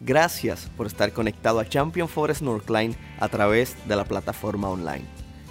Gracias 0.00 0.70
por 0.76 0.86
estar 0.86 1.12
conectado 1.12 1.58
a 1.58 1.68
Champion 1.68 2.08
Forest 2.08 2.42
Northline 2.42 2.94
a 3.18 3.28
través 3.28 3.76
de 3.88 3.96
la 3.96 4.04
plataforma 4.04 4.68
online. 4.68 5.04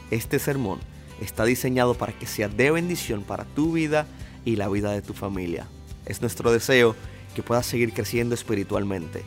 Este 0.10 0.40
sermón 0.40 0.80
está 1.20 1.44
diseñado 1.44 1.96
para 1.96 2.14
que 2.14 2.28
sea 2.28 2.48
de 2.48 2.72
bendición 2.72 3.24
para 3.24 3.44
tu 3.44 3.74
vida 3.74 4.08
y 4.46 4.56
la 4.56 4.70
vida 4.70 4.92
de 4.92 5.02
tu 5.02 5.14
familia. 5.14 5.68
Es 6.06 6.22
nuestro 6.22 6.52
deseo 6.52 6.96
que 7.36 7.44
puedas 7.44 7.66
seguir 7.66 7.92
creciendo 7.92 8.36
espiritualmente. 8.36 9.24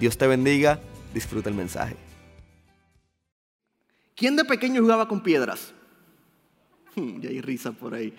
Dios 0.00 0.16
te 0.16 0.26
bendiga, 0.26 0.80
disfruta 1.12 1.50
el 1.50 1.54
mensaje. 1.54 1.96
¿Quién 4.16 4.36
de 4.36 4.44
pequeño 4.46 4.80
jugaba 4.80 5.06
con 5.06 5.22
piedras? 5.22 5.74
ya 6.96 7.28
hay 7.28 7.42
risa 7.42 7.72
por 7.72 7.92
ahí. 7.92 8.14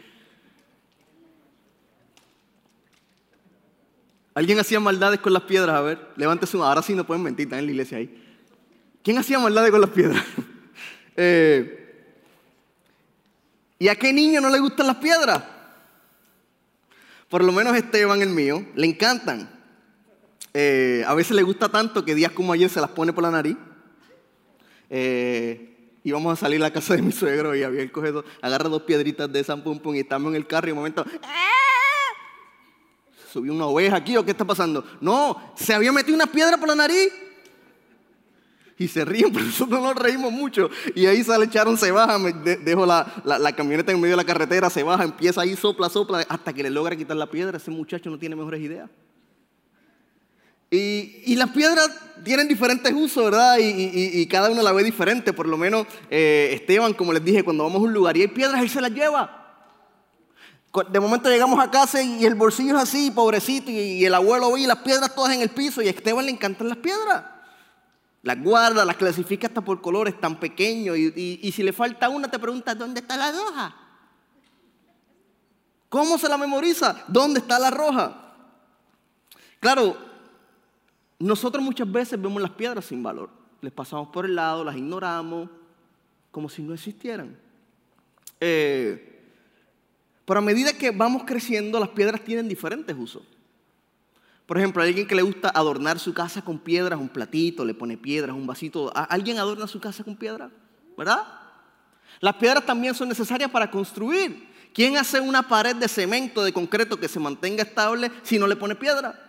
¿Alguien 4.35 4.59
hacía 4.59 4.79
maldades 4.79 5.19
con 5.19 5.33
las 5.33 5.43
piedras? 5.43 5.75
A 5.75 5.81
ver, 5.81 5.99
levántese 6.15 6.57
una. 6.57 6.67
Ahora 6.67 6.81
sí 6.81 6.95
no 6.95 7.05
pueden 7.05 7.23
mentir, 7.23 7.45
están 7.45 7.59
en 7.59 7.65
la 7.65 7.71
iglesia 7.71 7.97
ahí. 7.99 8.23
¿Quién 9.03 9.17
hacía 9.17 9.37
maldades 9.39 9.71
con 9.71 9.81
las 9.81 9.89
piedras? 9.89 10.23
Eh, 11.15 11.79
¿Y 13.77 13.87
a 13.87 13.95
qué 13.95 14.11
niño 14.11 14.41
no 14.41 14.49
le 14.49 14.57
gustan 14.57 14.87
las 14.87 14.95
piedras? 14.95 15.43
Por 17.29 17.43
lo 17.43 17.51
menos 17.51 17.75
Esteban, 17.75 18.19
el 18.23 18.29
mío, 18.29 18.65
le 18.73 18.87
encantan. 18.87 19.47
Eh, 20.55 21.03
a 21.05 21.13
veces 21.13 21.35
le 21.35 21.43
gusta 21.43 21.69
tanto 21.69 22.03
que 22.03 22.15
días 22.15 22.31
como 22.31 22.51
ayer 22.51 22.67
se 22.67 22.81
las 22.81 22.89
pone 22.89 23.13
por 23.13 23.23
la 23.23 23.29
nariz. 23.29 23.57
Eh, 24.89 25.73
íbamos 26.03 26.33
a 26.33 26.35
salir 26.39 26.61
a 26.61 26.67
la 26.67 26.73
casa 26.73 26.95
de 26.95 27.01
mi 27.01 27.11
suegro 27.11 27.55
y 27.55 27.63
había 27.63 27.81
el 27.81 27.91
cogido, 27.91 28.23
agarra 28.41 28.69
dos 28.69 28.83
piedritas 28.83 29.31
de 29.31 29.43
San 29.43 29.63
Pum 29.63 29.79
Pum 29.79 29.95
y 29.95 29.99
estamos 29.99 30.29
en 30.29 30.35
el 30.35 30.47
carro 30.47 30.67
y 30.67 30.71
un 30.71 30.77
momento, 30.77 31.05
subió 33.33 33.51
una 33.51 33.65
oveja 33.65 33.95
aquí 33.95 34.15
o 34.15 34.23
qué 34.23 34.31
está 34.31 34.45
pasando. 34.45 34.85
No, 35.01 35.53
se 35.55 35.73
había 35.73 35.91
metido 35.91 36.15
una 36.15 36.27
piedra 36.27 36.55
por 36.57 36.67
la 36.67 36.75
nariz. 36.75 37.11
Y 38.77 38.87
se 38.87 39.03
ríen, 39.03 39.31
pero 39.33 39.45
nosotros 39.45 39.81
nos 39.81 39.95
reímos 39.95 40.31
mucho. 40.31 40.69
Y 40.93 41.07
ahí 41.07 41.23
sale 41.23 41.45
echaron, 41.45 41.75
se 41.75 41.91
baja, 41.91 42.19
me 42.19 42.31
dejo 42.31 42.85
la, 42.85 43.51
camioneta 43.57 43.91
en 43.91 43.99
medio 43.99 44.13
de 44.13 44.17
la 44.17 44.23
carretera, 44.23 44.69
se 44.69 44.83
baja, 44.83 45.03
empieza 45.03 45.41
ahí, 45.41 45.55
sopla, 45.55 45.89
sopla, 45.89 46.25
hasta 46.29 46.53
que 46.53 46.61
le 46.61 46.69
logra 46.69 46.95
quitar 46.95 47.17
la 47.17 47.29
piedra. 47.29 47.57
Ese 47.57 47.71
muchacho 47.71 48.11
no 48.11 48.19
tiene 48.19 48.35
mejores 48.35 48.61
ideas. 48.61 48.89
Y, 50.69 51.35
las 51.35 51.49
piedras 51.51 51.89
tienen 52.23 52.47
diferentes 52.47 52.91
usos, 52.93 53.25
¿verdad? 53.25 53.57
Y, 53.59 54.25
cada 54.27 54.49
una 54.49 54.61
la 54.61 54.71
ve 54.71 54.83
diferente. 54.83 55.33
Por 55.33 55.47
lo 55.47 55.57
menos 55.57 55.87
eh, 56.09 56.51
Esteban, 56.53 56.93
como 56.93 57.13
les 57.13 57.23
dije, 57.23 57.43
cuando 57.43 57.63
vamos 57.63 57.79
a 57.79 57.85
un 57.85 57.93
lugar 57.93 58.15
y 58.15 58.21
hay 58.21 58.27
piedras, 58.27 58.61
él 58.61 58.69
se 58.69 58.81
las 58.81 58.91
lleva. 58.91 59.42
De 60.89 60.99
momento 60.99 61.29
llegamos 61.29 61.59
a 61.59 61.69
casa 61.69 62.01
y 62.01 62.25
el 62.25 62.33
bolsillo 62.33 62.75
es 62.77 62.83
así, 62.83 63.11
pobrecito, 63.11 63.69
y 63.69 64.03
el 64.03 64.13
abuelo 64.13 64.51
ve 64.51 64.65
las 64.65 64.79
piedras 64.79 65.13
todas 65.13 65.31
en 65.35 65.41
el 65.41 65.49
piso 65.49 65.83
y 65.83 65.87
a 65.87 65.91
Esteban 65.91 66.25
le 66.25 66.31
encantan 66.31 66.67
las 66.67 66.79
piedras. 66.79 67.25
Las 68.23 68.41
guarda, 68.41 68.83
las 68.83 68.95
clasifica 68.95 69.45
hasta 69.47 69.61
por 69.61 69.81
colores 69.81 70.19
tan 70.19 70.39
pequeños 70.39 70.97
y, 70.97 71.51
si 71.51 71.61
le 71.61 71.73
falta 71.73 72.09
una 72.09 72.31
te 72.31 72.39
pregunta, 72.39 72.73
¿dónde 72.73 73.01
está 73.01 73.17
la 73.17 73.31
roja? 73.31 73.75
¿Cómo 75.89 76.17
se 76.17 76.27
la 76.27 76.37
memoriza? 76.37 77.03
¿Dónde 77.07 77.41
está 77.41 77.59
la 77.59 77.69
roja? 77.69 78.33
Claro, 79.59 79.95
nosotros 81.19 81.63
muchas 81.63 81.91
veces 81.91 82.19
vemos 82.19 82.41
las 82.41 82.51
piedras 82.51 82.85
sin 82.85 83.03
valor. 83.03 83.29
Les 83.61 83.71
pasamos 83.71 84.07
por 84.07 84.25
el 84.25 84.33
lado, 84.33 84.63
las 84.63 84.75
ignoramos, 84.75 85.49
como 86.31 86.49
si 86.49 86.63
no 86.63 86.73
existieran. 86.73 87.37
Eh, 88.39 89.12
pero 90.25 90.39
a 90.39 90.41
medida 90.41 90.73
que 90.73 90.91
vamos 90.91 91.23
creciendo, 91.25 91.79
las 91.79 91.89
piedras 91.89 92.21
tienen 92.21 92.47
diferentes 92.47 92.95
usos. 92.97 93.23
Por 94.45 94.57
ejemplo, 94.57 94.81
a 94.81 94.85
alguien 94.85 95.07
que 95.07 95.15
le 95.15 95.21
gusta 95.21 95.49
adornar 95.49 95.99
su 95.99 96.13
casa 96.13 96.41
con 96.41 96.59
piedras, 96.59 96.99
un 96.99 97.09
platito, 97.09 97.63
le 97.63 97.73
pone 97.73 97.97
piedras, 97.97 98.35
un 98.35 98.45
vasito. 98.45 98.91
¿Alguien 98.93 99.37
adorna 99.37 99.67
su 99.67 99.79
casa 99.79 100.03
con 100.03 100.15
piedras? 100.15 100.51
¿Verdad? 100.97 101.25
Las 102.19 102.35
piedras 102.35 102.65
también 102.65 102.93
son 102.93 103.09
necesarias 103.09 103.49
para 103.49 103.71
construir. 103.71 104.51
¿Quién 104.73 104.97
hace 104.97 105.19
una 105.19 105.47
pared 105.47 105.75
de 105.75 105.87
cemento, 105.87 106.43
de 106.43 106.51
concreto 106.51 106.99
que 106.99 107.07
se 107.07 107.19
mantenga 107.19 107.63
estable 107.63 108.11
si 108.23 108.37
no 108.37 108.47
le 108.47 108.55
pone 108.55 108.75
piedra? 108.75 109.19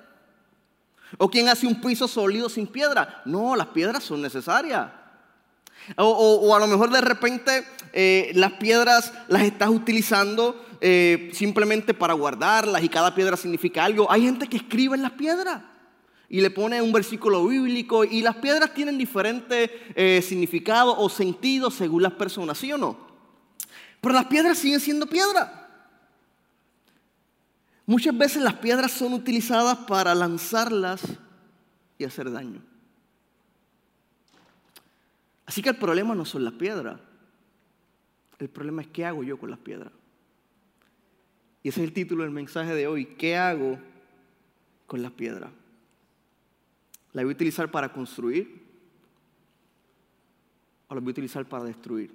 ¿O 1.18 1.30
quién 1.30 1.48
hace 1.48 1.66
un 1.66 1.80
piso 1.80 2.08
sólido 2.08 2.48
sin 2.48 2.66
piedra? 2.66 3.22
No, 3.24 3.54
las 3.54 3.68
piedras 3.68 4.02
son 4.02 4.20
necesarias. 4.22 4.90
O, 5.96 6.54
a 6.54 6.58
lo 6.58 6.66
mejor 6.66 6.90
de 6.90 7.00
repente 7.00 7.64
eh, 7.92 8.30
las 8.34 8.52
piedras 8.52 9.12
las 9.28 9.42
estás 9.42 9.68
utilizando 9.68 10.64
eh, 10.80 11.30
simplemente 11.32 11.92
para 11.94 12.14
guardarlas 12.14 12.82
y 12.82 12.88
cada 12.88 13.14
piedra 13.14 13.36
significa 13.36 13.84
algo. 13.84 14.10
Hay 14.10 14.22
gente 14.22 14.48
que 14.48 14.56
escribe 14.56 14.96
en 14.96 15.02
las 15.02 15.12
piedras 15.12 15.62
y 16.28 16.40
le 16.40 16.50
pone 16.50 16.80
un 16.80 16.92
versículo 16.92 17.46
bíblico 17.46 18.04
y 18.04 18.22
las 18.22 18.36
piedras 18.36 18.72
tienen 18.72 18.96
diferentes 18.96 19.70
eh, 19.94 20.22
significados 20.22 20.96
o 20.98 21.08
sentidos 21.08 21.74
según 21.74 22.02
las 22.02 22.12
personas, 22.14 22.58
¿sí 22.58 22.72
o 22.72 22.78
no? 22.78 22.96
Pero 24.00 24.14
las 24.14 24.26
piedras 24.26 24.58
siguen 24.58 24.80
siendo 24.80 25.06
piedras. 25.06 25.48
Muchas 27.86 28.16
veces 28.16 28.42
las 28.42 28.54
piedras 28.54 28.92
son 28.92 29.12
utilizadas 29.12 29.76
para 29.86 30.14
lanzarlas 30.14 31.02
y 31.98 32.04
hacer 32.04 32.30
daño. 32.30 32.73
Así 35.46 35.62
que 35.62 35.70
el 35.70 35.76
problema 35.76 36.14
no 36.14 36.24
son 36.24 36.44
las 36.44 36.54
piedras. 36.54 37.00
El 38.38 38.48
problema 38.48 38.82
es 38.82 38.88
qué 38.88 39.04
hago 39.04 39.22
yo 39.22 39.38
con 39.38 39.50
las 39.50 39.58
piedras. 39.58 39.92
Y 41.62 41.68
ese 41.68 41.80
es 41.80 41.88
el 41.88 41.94
título 41.94 42.22
del 42.22 42.32
mensaje 42.32 42.74
de 42.74 42.86
hoy. 42.86 43.06
¿Qué 43.06 43.36
hago 43.36 43.78
con 44.86 45.02
las 45.02 45.12
piedras? 45.12 45.50
¿La 47.12 47.22
voy 47.22 47.32
a 47.32 47.34
utilizar 47.34 47.70
para 47.70 47.92
construir? 47.92 48.62
¿O 50.88 50.94
la 50.94 51.00
voy 51.00 51.10
a 51.10 51.12
utilizar 51.12 51.46
para 51.46 51.64
destruir? 51.64 52.14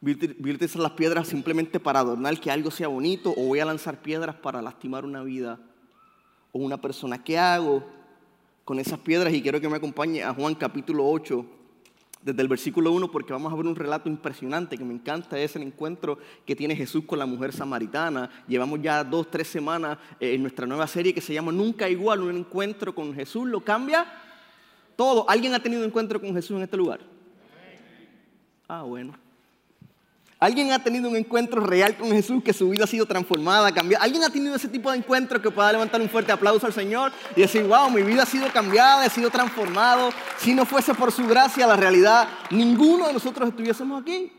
¿Voy 0.00 0.12
a 0.12 0.54
utilizar 0.54 0.82
las 0.82 0.92
piedras 0.92 1.28
simplemente 1.28 1.80
para 1.80 2.00
adornar 2.00 2.38
que 2.40 2.50
algo 2.50 2.70
sea 2.70 2.88
bonito? 2.88 3.32
¿O 3.36 3.46
voy 3.46 3.60
a 3.60 3.64
lanzar 3.64 4.02
piedras 4.02 4.36
para 4.36 4.60
lastimar 4.60 5.04
una 5.04 5.22
vida 5.22 5.58
o 6.52 6.58
una 6.58 6.80
persona? 6.80 7.22
¿Qué 7.22 7.38
hago 7.38 7.86
con 8.64 8.78
esas 8.78 8.98
piedras? 8.98 9.32
Y 9.32 9.42
quiero 9.42 9.60
que 9.60 9.68
me 9.68 9.76
acompañe 9.76 10.22
a 10.22 10.34
Juan 10.34 10.54
capítulo 10.54 11.08
8, 11.08 11.46
desde 12.26 12.42
el 12.42 12.48
versículo 12.48 12.90
1 12.90 13.08
porque 13.12 13.32
vamos 13.32 13.52
a 13.52 13.56
ver 13.56 13.66
un 13.66 13.76
relato 13.76 14.08
impresionante 14.08 14.76
que 14.76 14.84
me 14.84 14.92
encanta, 14.92 15.38
es 15.38 15.54
el 15.54 15.62
encuentro 15.62 16.18
que 16.44 16.56
tiene 16.56 16.74
Jesús 16.74 17.04
con 17.04 17.20
la 17.20 17.26
mujer 17.26 17.52
samaritana. 17.52 18.28
Llevamos 18.48 18.82
ya 18.82 19.04
dos, 19.04 19.30
tres 19.30 19.46
semanas 19.46 19.96
eh, 20.18 20.34
en 20.34 20.42
nuestra 20.42 20.66
nueva 20.66 20.88
serie 20.88 21.14
que 21.14 21.20
se 21.20 21.32
llama 21.32 21.52
Nunca 21.52 21.88
igual, 21.88 22.22
un 22.22 22.36
encuentro 22.36 22.92
con 22.92 23.14
Jesús, 23.14 23.46
lo 23.46 23.60
cambia 23.60 24.04
todo. 24.96 25.30
¿Alguien 25.30 25.54
ha 25.54 25.60
tenido 25.60 25.82
un 25.82 25.86
encuentro 25.86 26.20
con 26.20 26.34
Jesús 26.34 26.56
en 26.56 26.64
este 26.64 26.76
lugar? 26.76 26.98
Ah, 28.66 28.82
bueno. 28.82 29.25
¿Alguien 30.38 30.70
ha 30.72 30.82
tenido 30.84 31.08
un 31.08 31.16
encuentro 31.16 31.62
real 31.62 31.96
con 31.96 32.10
Jesús 32.10 32.42
que 32.42 32.52
su 32.52 32.68
vida 32.68 32.84
ha 32.84 32.86
sido 32.86 33.06
transformada, 33.06 33.72
cambiada? 33.72 34.04
¿Alguien 34.04 34.22
ha 34.22 34.28
tenido 34.28 34.54
ese 34.54 34.68
tipo 34.68 34.90
de 34.90 34.98
encuentro 34.98 35.40
que 35.40 35.50
pueda 35.50 35.72
levantar 35.72 35.98
un 35.98 36.10
fuerte 36.10 36.30
aplauso 36.30 36.66
al 36.66 36.74
Señor 36.74 37.10
y 37.34 37.40
decir, 37.40 37.62
wow, 37.62 37.88
mi 37.88 38.02
vida 38.02 38.24
ha 38.24 38.26
sido 38.26 38.52
cambiada, 38.52 39.06
he 39.06 39.08
sido 39.08 39.30
transformado? 39.30 40.10
Si 40.38 40.52
no 40.52 40.66
fuese 40.66 40.92
por 40.92 41.10
su 41.10 41.26
gracia, 41.26 41.66
la 41.66 41.76
realidad, 41.76 42.28
ninguno 42.50 43.06
de 43.06 43.14
nosotros 43.14 43.48
estuviésemos 43.48 44.02
aquí. 44.02 44.30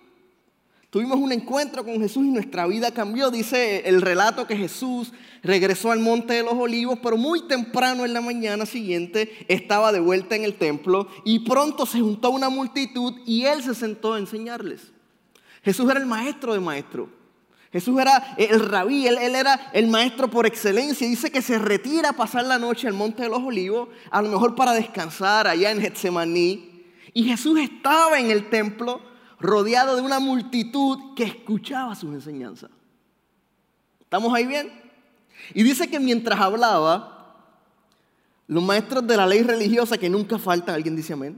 Tuvimos 0.91 1.17
un 1.17 1.31
encuentro 1.31 1.83
con 1.83 1.99
Jesús 1.99 2.23
y 2.25 2.29
nuestra 2.29 2.67
vida 2.67 2.91
cambió. 2.91 3.31
Dice 3.31 3.89
el 3.89 4.03
relato 4.03 4.45
que 4.45 4.55
Jesús 4.55 5.13
regresó 5.41 5.91
al 5.91 5.99
monte 5.99 6.35
de 6.35 6.43
los 6.43 6.53
olivos, 6.53 6.99
pero 7.01 7.17
muy 7.17 7.47
temprano 7.47 8.05
en 8.05 8.13
la 8.13 8.21
mañana 8.21 8.67
siguiente 8.67 9.45
estaba 9.47 9.91
de 9.91 9.99
vuelta 9.99 10.35
en 10.35 10.43
el 10.43 10.53
templo 10.53 11.07
y 11.25 11.39
pronto 11.39 11.87
se 11.87 12.01
juntó 12.01 12.29
una 12.29 12.49
multitud 12.49 13.15
y 13.25 13.45
él 13.45 13.63
se 13.63 13.73
sentó 13.73 14.13
a 14.13 14.19
enseñarles. 14.19 14.91
Jesús 15.67 15.91
era 15.91 15.99
el 15.99 16.05
maestro 16.05 16.53
de 16.53 16.61
maestros. 16.61 17.09
Jesús 17.73 17.99
era 17.99 18.35
el 18.37 18.69
rabí, 18.69 19.05
él, 19.05 19.17
era 19.17 19.69
el 19.73 19.89
maestro 19.89 20.29
por 20.29 20.45
excelencia. 20.45 21.05
Dice 21.05 21.29
que 21.29 21.41
se 21.41 21.59
retira 21.59 22.11
a 22.11 22.13
pasar 22.13 22.45
la 22.45 22.57
noche 22.57 22.87
al 22.87 22.93
Monte 22.93 23.23
de 23.23 23.27
los 23.27 23.43
Olivos, 23.43 23.89
a 24.09 24.21
lo 24.21 24.29
mejor 24.29 24.55
para 24.55 24.71
descansar 24.71 25.45
allá 25.45 25.69
en 25.71 25.81
Getsemaní. 25.81 26.85
Y 27.13 27.25
Jesús 27.25 27.59
estaba 27.59 28.17
en 28.17 28.31
el 28.31 28.49
templo 28.49 29.01
rodeado 29.41 29.97
de 29.97 30.03
una 30.03 30.21
multitud 30.21 31.13
que 31.17 31.25
escuchaba 31.25 31.95
sus 31.95 32.13
enseñanzas. 32.13 32.69
¿Estamos 33.99 34.33
ahí 34.33 34.47
bien? 34.47 34.71
Y 35.53 35.63
dice 35.63 35.89
que 35.89 35.99
mientras 35.99 36.39
hablaba, 36.39 37.43
los 38.47 38.63
maestros 38.63 39.05
de 39.05 39.17
la 39.17 39.25
ley 39.25 39.43
religiosa 39.43 39.97
que 39.97 40.09
nunca 40.09 40.39
faltan, 40.39 40.75
alguien 40.75 40.95
dice 40.95 41.11
amén, 41.11 41.37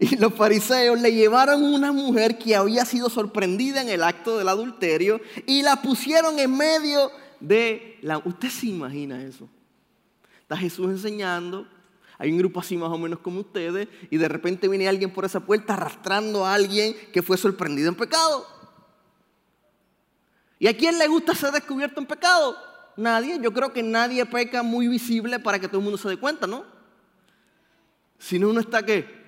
y 0.00 0.16
los 0.16 0.34
fariseos 0.34 1.00
le 1.00 1.12
llevaron 1.12 1.62
una 1.62 1.92
mujer 1.92 2.38
que 2.38 2.56
había 2.56 2.84
sido 2.84 3.08
sorprendida 3.08 3.80
en 3.80 3.88
el 3.88 4.02
acto 4.02 4.38
del 4.38 4.48
adulterio 4.48 5.20
y 5.46 5.62
la 5.62 5.82
pusieron 5.82 6.38
en 6.38 6.56
medio 6.56 7.10
de 7.40 7.98
la... 8.02 8.18
¿Usted 8.18 8.48
se 8.48 8.66
imagina 8.66 9.22
eso? 9.22 9.48
Está 10.42 10.56
Jesús 10.56 10.88
enseñando, 10.88 11.66
hay 12.18 12.30
un 12.30 12.38
grupo 12.38 12.60
así 12.60 12.76
más 12.76 12.90
o 12.90 12.98
menos 12.98 13.18
como 13.20 13.40
ustedes 13.40 13.88
y 14.10 14.16
de 14.16 14.28
repente 14.28 14.68
viene 14.68 14.88
alguien 14.88 15.12
por 15.12 15.24
esa 15.24 15.40
puerta 15.40 15.74
arrastrando 15.74 16.44
a 16.44 16.54
alguien 16.54 16.94
que 17.12 17.22
fue 17.22 17.36
sorprendido 17.36 17.88
en 17.88 17.94
pecado. 17.94 18.46
¿Y 20.58 20.66
a 20.66 20.76
quién 20.76 20.98
le 20.98 21.06
gusta 21.08 21.34
ser 21.34 21.52
descubierto 21.52 22.00
en 22.00 22.06
pecado? 22.06 22.56
Nadie. 22.96 23.38
Yo 23.40 23.52
creo 23.52 23.72
que 23.72 23.82
nadie 23.82 24.24
peca 24.26 24.62
muy 24.62 24.88
visible 24.88 25.38
para 25.38 25.58
que 25.58 25.66
todo 25.68 25.78
el 25.78 25.84
mundo 25.84 25.98
se 25.98 26.08
dé 26.08 26.16
cuenta, 26.16 26.46
¿no? 26.46 26.64
Si 28.18 28.38
no, 28.38 28.48
uno 28.48 28.60
está 28.60 28.84
que, 28.84 29.23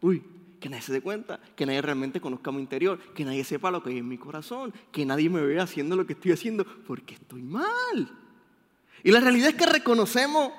uy, 0.00 0.22
que 0.60 0.68
nadie 0.68 0.82
se 0.82 0.92
dé 0.92 1.00
cuenta, 1.00 1.40
que 1.56 1.66
nadie 1.66 1.82
realmente 1.82 2.20
conozca 2.20 2.50
mi 2.50 2.60
interior, 2.60 2.98
que 3.14 3.24
nadie 3.24 3.44
sepa 3.44 3.70
lo 3.70 3.82
que 3.82 3.90
hay 3.90 3.98
en 3.98 4.08
mi 4.08 4.18
corazón, 4.18 4.72
que 4.90 5.06
nadie 5.06 5.30
me 5.30 5.40
vea 5.40 5.62
haciendo 5.62 5.96
lo 5.96 6.06
que 6.06 6.14
estoy 6.14 6.32
haciendo, 6.32 6.64
porque 6.86 7.14
estoy 7.14 7.42
mal. 7.42 8.10
Y 9.04 9.12
la 9.12 9.20
realidad 9.20 9.50
es 9.50 9.54
que 9.54 9.66
reconocemos 9.66 10.52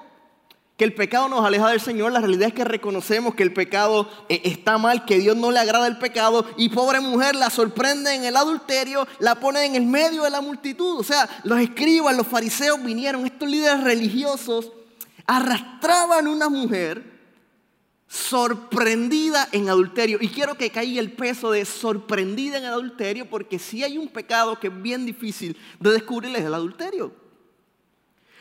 que 0.77 0.85
el 0.85 0.93
pecado 0.93 1.27
nos 1.27 1.43
aleja 1.43 1.67
del 1.67 1.81
Señor, 1.81 2.13
la 2.13 2.21
realidad 2.21 2.47
es 2.47 2.53
que 2.53 2.63
reconocemos 2.63 3.35
que 3.35 3.43
el 3.43 3.51
pecado 3.51 4.09
eh, 4.29 4.41
está 4.45 4.77
mal, 4.77 5.03
que 5.03 5.19
Dios 5.19 5.35
no 5.35 5.51
le 5.51 5.59
agrada 5.59 5.87
el 5.87 5.97
pecado 5.97 6.45
y 6.55 6.69
pobre 6.69 7.01
mujer 7.01 7.35
la 7.35 7.49
sorprende 7.49 8.15
en 8.15 8.23
el 8.23 8.37
adulterio, 8.37 9.05
la 9.19 9.35
pone 9.35 9.65
en 9.65 9.75
el 9.75 9.85
medio 9.85 10.23
de 10.23 10.29
la 10.29 10.39
multitud. 10.39 10.97
O 10.97 11.03
sea, 11.03 11.29
los 11.43 11.59
escribas, 11.59 12.15
los 12.15 12.25
fariseos 12.25 12.81
vinieron, 12.81 13.25
estos 13.25 13.49
líderes 13.49 13.83
religiosos 13.83 14.71
arrastraban 15.27 16.27
una 16.27 16.47
mujer 16.47 17.18
sorprendida 18.09 19.47
en 19.51 19.69
adulterio. 19.69 20.17
Y 20.19 20.29
quiero 20.29 20.55
que 20.55 20.71
caiga 20.71 20.99
el 20.99 21.13
peso 21.13 21.51
de 21.51 21.63
sorprendida 21.63 22.57
en 22.57 22.65
adulterio 22.65 23.29
porque 23.29 23.59
si 23.59 23.83
hay 23.83 23.99
un 23.99 24.07
pecado 24.07 24.59
que 24.59 24.67
es 24.67 24.81
bien 24.81 25.05
difícil 25.05 25.55
de 25.79 25.91
descubrir 25.91 26.35
es 26.35 26.43
el 26.43 26.53
adulterio. 26.53 27.13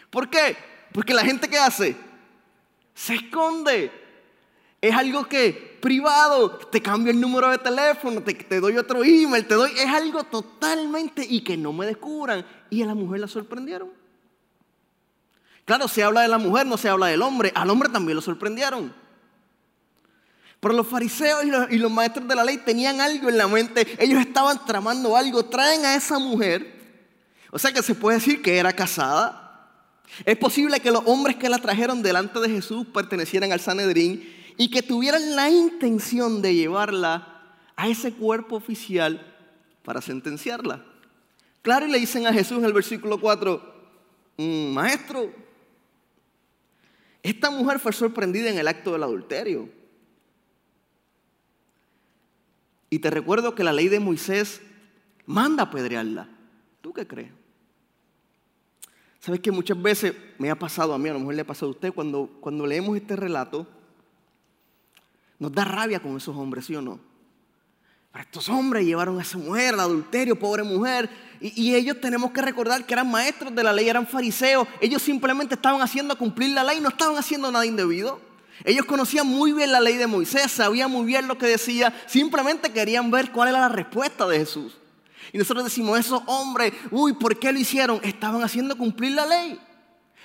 ¿Por 0.09 0.31
qué? 0.31 0.57
Porque 0.91 1.13
la 1.13 1.23
gente 1.23 1.49
que 1.49 1.59
hace 1.59 1.95
se 2.95 3.15
esconde. 3.15 3.93
Es 4.81 4.95
algo 4.95 5.27
que 5.27 5.77
privado, 5.81 6.53
te 6.53 6.81
cambio 6.81 7.11
el 7.11 7.21
número 7.21 7.51
de 7.51 7.59
teléfono, 7.59 8.23
te, 8.23 8.61
doy 8.61 8.77
otro 8.77 9.03
email, 9.03 9.45
te 9.45 9.55
doy, 9.55 9.73
es 9.73 9.89
algo 9.89 10.23
totalmente 10.23 11.27
y 11.29 11.43
que 11.43 11.57
no 11.57 11.73
me 11.73 11.85
descubran. 11.85 12.47
Y 12.71 12.83
a 12.83 12.87
la 12.87 12.95
mujer 12.95 13.21
la 13.21 13.29
sorprendieron. 13.29 13.91
Claro, 15.65 15.89
se 15.89 16.03
habla 16.03 16.23
de 16.23 16.29
la 16.29 16.39
mujer, 16.39 16.65
no 16.65 16.79
se 16.79 16.89
habla 16.89 17.07
del 17.07 17.21
hombre. 17.23 17.53
Al 17.55 17.69
hombre 17.69 17.89
también 17.89 18.17
lo 18.17 18.23
sorprendieron. 18.23 18.95
Pero 20.61 20.75
los 20.75 20.87
fariseos 20.87 21.45
y 21.71 21.77
los, 21.77 21.91
maestros 21.91 22.27
de 22.27 22.35
la 22.35 22.45
ley 22.45 22.59
tenían 22.59 23.01
algo 23.01 23.29
en 23.29 23.39
la 23.39 23.47
mente. 23.47 23.87
Ellos 23.99 24.21
estaban 24.21 24.65
tramando 24.67 25.17
algo. 25.17 25.45
Traen 25.45 25.85
a 25.85 25.95
esa 25.95 26.19
mujer. 26.19 26.77
O 27.51 27.59
sea 27.59 27.73
que 27.73 27.83
se 27.83 27.95
puede 27.95 28.19
decir 28.19 28.43
que 28.43 28.59
era 28.59 28.73
casada 28.73 29.49
es 30.25 30.37
posible 30.37 30.81
que 30.81 30.91
los 30.91 31.03
hombres 31.07 31.37
que 31.37 31.49
la 31.49 31.59
trajeron 31.59 32.03
delante 32.03 32.41
de 32.41 32.49
Jesús 32.49 32.87
pertenecieran 32.93 33.53
al 33.53 33.61
Sanedrín 33.61 34.29
y 34.57 34.71
que 34.71 34.83
tuvieran 34.83 35.37
la 35.37 35.49
intención 35.51 36.43
de 36.43 36.55
llevarla 36.55 37.43
a 37.77 37.89
ese 37.89 38.13
cuerpo 38.13 38.57
oficial 38.57 39.35
para 39.85 40.01
sentenciarla. 40.01 40.85
Claro, 41.63 41.87
y 41.87 41.91
le 41.91 41.99
dicen 41.99 42.27
a 42.27 42.33
Jesús 42.33 42.59
en 42.59 42.65
el 42.65 42.73
versículo 42.73 43.21
4, 43.21 43.75
mm, 44.37 44.73
maestro, 44.73 45.33
esta 47.23 47.51
mujer 47.51 47.79
fue 47.79 47.93
sorprendida 47.93 48.51
en 48.51 48.59
el 48.59 48.69
acto 48.69 48.93
del 48.93 49.03
adulterio. 49.03 49.69
Y 52.91 53.01
te 53.01 53.11
recuerdo 53.11 53.55
que 53.55 53.65
la 53.65 53.73
ley 53.73 53.89
de 53.89 54.01
Moisés 54.01 54.61
manda 55.27 55.65
apedrearla. 55.65 56.29
¿Tú 56.81 56.93
qué 56.93 57.07
crees? 57.07 57.33
¿Sabes 59.21 59.41
que 59.41 59.51
muchas 59.51 59.81
veces 59.81 60.15
me 60.39 60.51
ha 60.51 60.59
pasado 60.59 60.95
a 60.95 60.99
mí, 60.99 61.09
a 61.09 61.13
lo 61.13 61.19
mejor 61.19 61.35
le 61.35 61.43
ha 61.43 61.47
pasado 61.47 61.67
a 61.67 61.75
usted, 61.75 61.93
cuando, 61.93 62.31
cuando 62.41 62.67
leemos 62.67 62.97
este 62.97 63.17
relato, 63.17 63.67
nos 65.39 65.53
da 65.53 65.65
rabia 65.65 66.01
con 66.01 66.17
esos 66.17 66.35
hombres, 66.37 66.67
¿sí 66.67 66.75
o 66.77 66.81
no? 66.81 66.99
Pero 68.11 68.25
estos 68.25 68.49
hombres 68.49 68.87
llevaron 68.87 69.19
a 69.19 69.23
esa 69.23 69.37
mujer 69.37 69.75
al 69.75 69.81
adulterio, 69.81 70.39
pobre 70.39 70.63
mujer, 70.63 71.11
y, 71.41 71.63
y, 71.63 71.75
ellos 71.75 72.01
tenemos 72.01 72.31
que 72.31 72.41
recordar 72.41 72.85
que 72.87 72.95
eran 72.95 73.11
maestros 73.11 73.55
de 73.55 73.63
la 73.63 73.73
ley, 73.73 73.89
eran 73.89 74.07
fariseos, 74.07 74.67
ellos 74.81 75.03
simplemente 75.03 75.57
estaban 75.57 75.83
haciendo 75.83 76.17
cumplir 76.17 76.51
la 76.51 76.65
ley, 76.65 76.81
no 76.81 76.89
estaban 76.89 77.17
haciendo 77.17 77.53
nada 77.53 77.67
indebido. 77.67 78.28
Ellos 78.65 78.87
conocían 78.87 79.27
muy 79.27 79.53
bien 79.53 79.73
la 79.73 79.81
ley 79.81 79.97
de 79.97 80.07
Moisés, 80.07 80.51
sabían 80.51 80.91
muy 80.91 81.07
bien 81.07 81.29
lo 81.29 81.39
que 81.39 81.47
decía, 81.47 81.95
simplemente 82.07 82.73
querían 82.73 83.11
ver 83.11 83.31
cuál 83.31 83.49
era 83.49 83.61
la 83.61 83.69
respuesta 83.69 84.27
de 84.27 84.39
Jesús. 84.39 84.77
Y 85.33 85.39
nosotros 85.39 85.65
decimos, 85.65 85.99
esos 85.99 86.23
hombres, 86.27 86.73
uy, 86.91 87.13
¿por 87.13 87.39
qué 87.39 87.53
lo 87.53 87.59
hicieron? 87.59 88.01
Estaban 88.03 88.43
haciendo 88.43 88.77
cumplir 88.77 89.13
la 89.13 89.27
ley. 89.27 89.61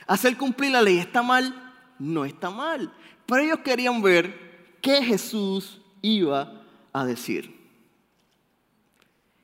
Hacer 0.07 0.37
cumplir 0.37 0.71
la 0.71 0.81
ley 0.81 0.97
está 0.97 1.21
mal, 1.21 1.73
no 1.99 2.25
está 2.25 2.49
mal. 2.49 2.91
Pero 3.25 3.41
ellos 3.41 3.59
querían 3.59 4.01
ver 4.01 4.75
qué 4.81 5.03
Jesús 5.03 5.81
iba 6.01 6.61
a 6.91 7.05
decir. 7.05 7.61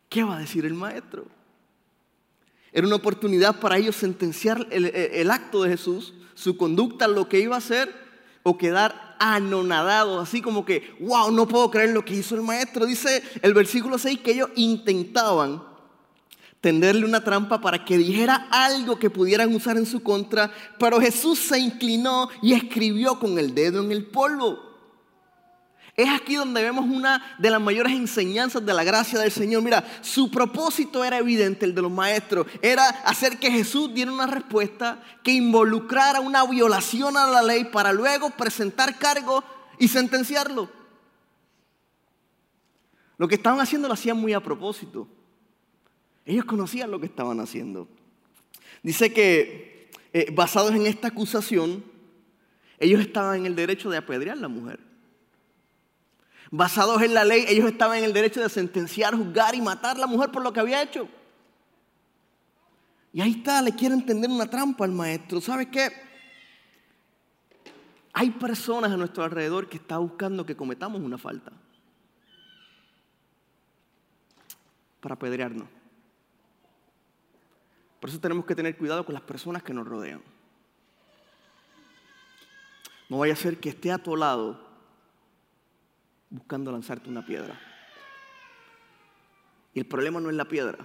¿Qué 0.08 0.24
va 0.24 0.38
a 0.38 0.40
decir 0.40 0.66
el 0.66 0.74
maestro? 0.74 1.28
Era 2.72 2.88
una 2.88 2.96
oportunidad 2.96 3.60
para 3.60 3.78
ellos 3.78 3.96
sentenciar 3.96 4.66
el, 4.72 4.86
el 4.86 5.32
acto 5.32 5.64
de 5.64 5.70
Jesús, 5.70 6.14
su 6.34 6.58
conducta, 6.58 7.08
lo 7.08 7.28
que 7.28 7.40
iba 7.40 7.56
a 7.56 7.60
hacer, 7.60 8.09
quedar 8.58 9.16
anonadados, 9.20 10.28
así 10.28 10.42
como 10.42 10.66
que, 10.66 10.96
wow, 11.00 11.32
no 11.32 11.48
puedo 11.48 11.70
creer 11.70 11.90
lo 11.90 12.06
que 12.06 12.16
hizo 12.16 12.36
el 12.36 12.42
maestro. 12.42 12.86
Dice 12.86 13.22
el 13.42 13.54
versículo 13.54 13.98
6 13.98 14.20
que 14.20 14.32
ellos 14.32 14.50
intentaban 14.56 15.64
tenderle 16.62 17.06
una 17.06 17.24
trampa 17.24 17.62
para 17.62 17.86
que 17.86 17.98
dijera 17.98 18.48
algo 18.52 19.00
que 19.00 19.10
pudieran 19.10 19.54
usar 19.56 19.78
en 19.78 19.86
su 19.86 20.02
contra, 20.04 20.52
pero 20.78 21.00
Jesús 21.00 21.40
se 21.40 21.60
inclinó 21.60 22.30
y 22.42 22.54
escribió 22.54 23.20
con 23.20 23.38
el 23.40 23.54
dedo 23.54 23.84
en 23.84 23.92
el 23.92 24.06
polvo. 24.06 24.69
Es 26.00 26.08
aquí 26.08 26.36
donde 26.36 26.62
vemos 26.62 26.86
una 26.86 27.36
de 27.40 27.52
las 27.52 27.60
mayores 27.60 27.92
enseñanzas 27.92 28.66
de 28.66 28.74
la 28.74 28.86
gracia 28.86 29.20
del 29.20 29.32
Señor. 29.32 29.62
Mira, 29.62 29.84
su 30.00 30.32
propósito 30.32 31.04
era 31.04 31.18
evidente, 31.18 31.66
el 31.66 31.76
de 31.76 31.82
los 31.82 31.92
maestros. 31.92 32.48
Era 32.62 32.88
hacer 32.88 33.38
que 33.38 33.52
Jesús 33.52 33.94
diera 33.94 34.10
una 34.10 34.26
respuesta 34.26 35.04
que 35.26 35.34
involucrara 35.34 36.22
una 36.22 36.46
violación 36.46 37.18
a 37.18 37.28
la 37.28 37.42
ley 37.42 37.66
para 37.66 37.92
luego 37.92 38.30
presentar 38.30 38.98
cargo 38.98 39.44
y 39.78 39.90
sentenciarlo. 39.90 40.70
Lo 43.18 43.28
que 43.28 43.36
estaban 43.36 43.60
haciendo 43.60 43.90
lo 43.90 43.94
hacían 43.94 44.16
muy 44.16 44.32
a 44.32 44.40
propósito. 44.40 45.06
Ellos 46.26 46.46
conocían 46.46 46.92
lo 46.92 47.02
que 47.02 47.08
estaban 47.08 47.42
haciendo. 47.42 47.90
Dice 48.84 49.12
que 49.12 49.92
eh, 50.14 50.32
basados 50.32 50.72
en 50.72 50.88
esta 50.88 51.10
acusación, 51.10 51.84
ellos 52.78 53.02
estaban 53.02 53.40
en 53.40 53.48
el 53.48 53.56
derecho 53.58 53.90
de 53.90 53.98
apedrear 53.98 54.38
a 54.38 54.42
la 54.42 54.48
mujer. 54.48 54.89
Basados 56.52 57.02
en 57.04 57.14
la 57.14 57.24
ley, 57.24 57.46
ellos 57.48 57.70
estaban 57.72 58.00
en 58.00 58.06
el 58.06 58.14
derecho 58.14 58.42
de 58.42 58.50
sentenciar, 58.50 59.16
juzgar 59.16 59.54
y 59.54 59.62
matar 59.62 59.98
a 59.98 60.00
la 60.00 60.08
mujer 60.08 60.32
por 60.32 60.42
lo 60.42 60.52
que 60.52 60.60
había 60.60 60.82
hecho. 60.82 61.08
Y 63.14 63.22
ahí 63.22 63.32
está, 63.32 63.62
le 63.62 63.74
quiere 63.74 63.96
entender 63.96 64.30
una 64.30 64.50
trampa 64.50 64.86
al 64.86 64.92
maestro. 64.92 65.42
¿Sabes 65.42 65.68
qué? 65.68 65.90
Hay 68.14 68.32
personas 68.32 68.92
a 68.92 68.98
nuestro 68.98 69.24
alrededor 69.24 69.70
que 69.70 69.78
están 69.78 70.02
buscando 70.02 70.46
que 70.46 70.56
cometamos 70.56 71.02
una 71.02 71.18
falta 71.18 71.52
para 75.00 75.16
apedrearnos. 75.16 75.68
Por 78.00 78.10
eso 78.10 78.20
tenemos 78.20 78.46
que 78.46 78.56
tener 78.56 78.76
cuidado 78.78 79.06
con 79.06 79.14
las 79.14 79.24
personas 79.24 79.62
que 79.62 79.74
nos 79.74 79.88
rodean. 79.88 80.22
No 83.08 83.20
vaya 83.20 83.34
a 83.34 83.38
ser 83.38 83.60
que 83.60 83.70
esté 83.70 83.92
a 83.92 83.98
tu 83.98 84.16
lado 84.16 84.69
buscando 86.30 86.72
lanzarte 86.72 87.10
una 87.10 87.26
piedra. 87.26 87.60
Y 89.74 89.80
el 89.80 89.86
problema 89.86 90.20
no 90.20 90.30
es 90.30 90.36
la 90.36 90.46
piedra, 90.46 90.78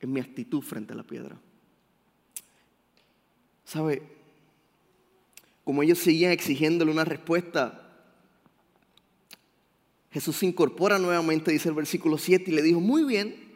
es 0.00 0.08
mi 0.08 0.20
actitud 0.20 0.62
frente 0.62 0.92
a 0.92 0.96
la 0.96 1.02
piedra. 1.02 1.36
¿Sabe? 3.64 4.02
Como 5.64 5.82
ellos 5.82 5.98
seguían 5.98 6.30
exigiéndole 6.30 6.90
una 6.90 7.04
respuesta, 7.04 7.80
Jesús 10.12 10.36
se 10.36 10.46
incorpora 10.46 10.98
nuevamente, 10.98 11.50
dice 11.50 11.70
el 11.70 11.74
versículo 11.74 12.18
7, 12.18 12.50
y 12.50 12.54
le 12.54 12.62
dijo, 12.62 12.80
muy 12.80 13.04
bien, 13.04 13.52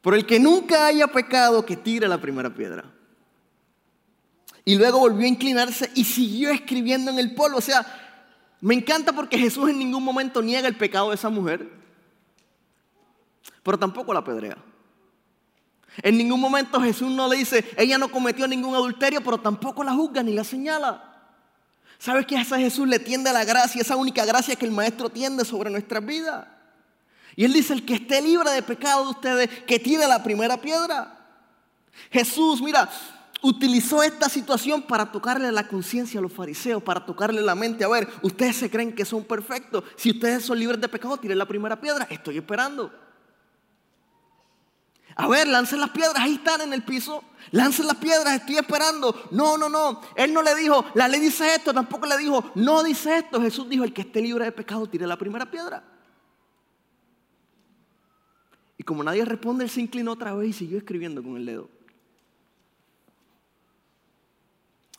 por 0.00 0.14
el 0.14 0.26
que 0.26 0.40
nunca 0.40 0.86
haya 0.86 1.06
pecado, 1.08 1.64
que 1.64 1.76
tire 1.76 2.08
la 2.08 2.20
primera 2.20 2.52
piedra. 2.52 2.95
Y 4.68 4.74
luego 4.74 4.98
volvió 4.98 5.24
a 5.24 5.28
inclinarse 5.28 5.88
y 5.94 6.02
siguió 6.02 6.50
escribiendo 6.50 7.12
en 7.12 7.20
el 7.20 7.36
polvo. 7.36 7.58
O 7.58 7.60
sea, 7.60 7.86
me 8.60 8.74
encanta 8.74 9.12
porque 9.12 9.38
Jesús 9.38 9.70
en 9.70 9.78
ningún 9.78 10.02
momento 10.02 10.42
niega 10.42 10.66
el 10.66 10.76
pecado 10.76 11.10
de 11.10 11.14
esa 11.14 11.30
mujer, 11.30 11.70
pero 13.62 13.78
tampoco 13.78 14.12
la 14.12 14.18
apedrea. 14.18 14.56
En 16.02 16.18
ningún 16.18 16.40
momento 16.40 16.80
Jesús 16.80 17.12
no 17.12 17.28
le 17.28 17.36
dice, 17.36 17.64
ella 17.76 17.96
no 17.96 18.10
cometió 18.10 18.48
ningún 18.48 18.74
adulterio, 18.74 19.22
pero 19.22 19.38
tampoco 19.38 19.84
la 19.84 19.94
juzga 19.94 20.24
ni 20.24 20.34
la 20.34 20.42
señala. 20.42 21.14
¿Sabes 21.98 22.26
que 22.26 22.36
a 22.36 22.44
Jesús 22.44 22.88
le 22.88 22.98
tiende 22.98 23.32
la 23.32 23.44
gracia, 23.44 23.80
esa 23.80 23.94
única 23.94 24.24
gracia 24.24 24.56
que 24.56 24.66
el 24.66 24.72
Maestro 24.72 25.10
tiende 25.10 25.44
sobre 25.44 25.70
nuestras 25.70 26.04
vidas? 26.04 26.44
Y 27.36 27.44
Él 27.44 27.52
dice, 27.52 27.72
el 27.72 27.86
que 27.86 27.94
esté 27.94 28.20
libre 28.20 28.50
de 28.50 28.62
pecado 28.62 29.04
de 29.04 29.10
ustedes, 29.10 29.48
que 29.64 29.78
tire 29.78 30.08
la 30.08 30.24
primera 30.24 30.60
piedra. 30.60 31.16
Jesús, 32.10 32.60
mira, 32.60 32.90
utilizó 33.46 34.02
esta 34.02 34.28
situación 34.28 34.82
para 34.82 35.12
tocarle 35.12 35.52
la 35.52 35.68
conciencia 35.68 36.18
a 36.18 36.22
los 36.22 36.32
fariseos, 36.32 36.82
para 36.82 37.06
tocarle 37.06 37.40
la 37.40 37.54
mente. 37.54 37.84
A 37.84 37.88
ver, 37.88 38.08
ustedes 38.22 38.56
se 38.56 38.70
creen 38.70 38.94
que 38.94 39.04
son 39.04 39.24
perfectos. 39.24 39.84
Si 39.96 40.10
ustedes 40.10 40.44
son 40.44 40.58
libres 40.58 40.80
de 40.80 40.88
pecado, 40.88 41.16
tiren 41.16 41.38
la 41.38 41.46
primera 41.46 41.80
piedra. 41.80 42.06
Estoy 42.10 42.38
esperando. 42.38 42.92
A 45.14 45.28
ver, 45.28 45.46
lancen 45.46 45.80
las 45.80 45.90
piedras, 45.90 46.16
ahí 46.18 46.34
están 46.34 46.60
en 46.60 46.72
el 46.72 46.82
piso. 46.82 47.22
Lancen 47.52 47.86
las 47.86 47.96
piedras, 47.96 48.34
estoy 48.34 48.56
esperando. 48.56 49.28
No, 49.30 49.56
no, 49.56 49.68
no. 49.68 50.00
Él 50.16 50.34
no 50.34 50.42
le 50.42 50.54
dijo, 50.56 50.84
la 50.94 51.06
ley 51.06 51.20
dice 51.20 51.54
esto, 51.54 51.72
tampoco 51.72 52.06
le 52.06 52.18
dijo, 52.18 52.50
no 52.56 52.82
dice 52.82 53.18
esto. 53.18 53.40
Jesús 53.40 53.68
dijo, 53.68 53.84
el 53.84 53.94
que 53.94 54.02
esté 54.02 54.20
libre 54.20 54.44
de 54.44 54.52
pecado, 54.52 54.88
tire 54.88 55.06
la 55.06 55.16
primera 55.16 55.48
piedra. 55.48 55.84
Y 58.76 58.82
como 58.82 59.04
nadie 59.04 59.24
responde, 59.24 59.64
él 59.64 59.70
se 59.70 59.80
inclinó 59.80 60.12
otra 60.12 60.34
vez 60.34 60.50
y 60.50 60.52
siguió 60.52 60.78
escribiendo 60.78 61.22
con 61.22 61.36
el 61.36 61.46
dedo. 61.46 61.75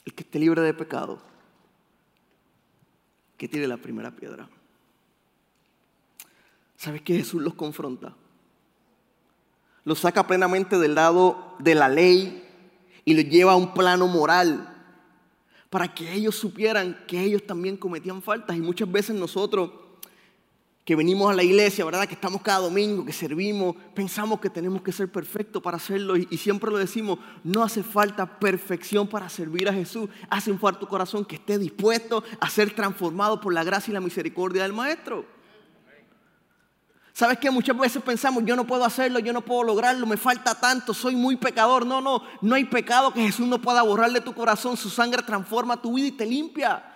El 0.07 0.13
que 0.13 0.23
esté 0.23 0.39
libre 0.39 0.61
de 0.61 0.73
pecado, 0.73 1.19
que 3.35 3.49
tire 3.49 3.67
la 3.67 3.75
primera 3.75 4.09
piedra. 4.09 4.47
¿Sabes 6.77 7.01
que 7.01 7.17
Jesús 7.17 7.41
los 7.41 7.55
confronta? 7.55 8.15
Los 9.83 9.99
saca 9.99 10.25
plenamente 10.25 10.79
del 10.79 10.95
lado 10.95 11.57
de 11.59 11.75
la 11.75 11.89
ley 11.89 12.41
y 13.03 13.15
los 13.15 13.25
lleva 13.25 13.51
a 13.51 13.57
un 13.57 13.73
plano 13.73 14.07
moral 14.07 14.73
para 15.69 15.93
que 15.93 16.13
ellos 16.13 16.35
supieran 16.35 17.03
que 17.05 17.19
ellos 17.19 17.45
también 17.45 17.75
cometían 17.75 18.21
faltas. 18.21 18.55
Y 18.55 18.61
muchas 18.61 18.89
veces 18.89 19.13
nosotros 19.13 19.71
que 20.87 20.95
venimos 20.95 21.29
a 21.29 21.33
la 21.33 21.43
iglesia, 21.43 21.83
¿verdad? 21.83 22.07
Que 22.07 22.13
estamos 22.13 22.41
cada 22.41 22.59
domingo, 22.59 23.03
que 23.03 23.11
servimos, 23.11 23.75
pensamos 23.93 24.39
que 24.39 24.49
tenemos 24.49 24.81
que 24.81 24.93
ser 24.93 25.11
perfectos 25.11 25.61
para 25.61 25.75
hacerlo 25.75 26.15
y, 26.15 26.37
siempre 26.37 26.71
lo 26.71 26.77
decimos, 26.77 27.19
no 27.43 27.61
hace 27.61 27.83
falta 27.83 28.39
perfección 28.39 29.05
para 29.05 29.27
servir 29.27 29.67
a 29.67 29.73
Jesús, 29.73 30.09
hace 30.29 30.49
un 30.49 30.57
tu 30.79 30.87
corazón 30.87 31.25
que 31.25 31.35
esté 31.35 31.57
dispuesto 31.57 32.23
a 32.39 32.49
ser 32.49 32.73
transformado 32.73 33.41
por 33.41 33.53
la 33.53 33.65
gracia 33.65 33.91
y 33.91 33.95
la 33.95 33.99
misericordia 33.99 34.63
del 34.63 34.71
Maestro. 34.71 35.25
¿Sabes 37.11 37.37
qué? 37.37 37.51
Muchas 37.51 37.77
veces 37.77 38.01
pensamos, 38.01 38.45
yo 38.45 38.55
no 38.55 38.65
puedo 38.65 38.85
hacerlo, 38.85 39.19
yo 39.19 39.33
no 39.33 39.41
puedo 39.41 39.63
lograrlo, 39.63 40.07
me 40.07 40.15
falta 40.15 40.55
tanto, 40.55 40.93
soy 40.93 41.17
muy 41.17 41.35
pecador. 41.35 41.85
No, 41.85 41.99
no, 41.99 42.23
no 42.41 42.55
hay 42.55 42.63
pecado 42.63 43.11
que 43.11 43.23
Jesús 43.23 43.45
no 43.45 43.59
pueda 43.61 43.81
borrar 43.81 44.13
de 44.13 44.21
tu 44.21 44.33
corazón, 44.33 44.77
su 44.77 44.89
sangre 44.89 45.21
transforma 45.21 45.81
tu 45.81 45.95
vida 45.95 46.07
y 46.07 46.11
te 46.11 46.25
limpia. 46.25 46.93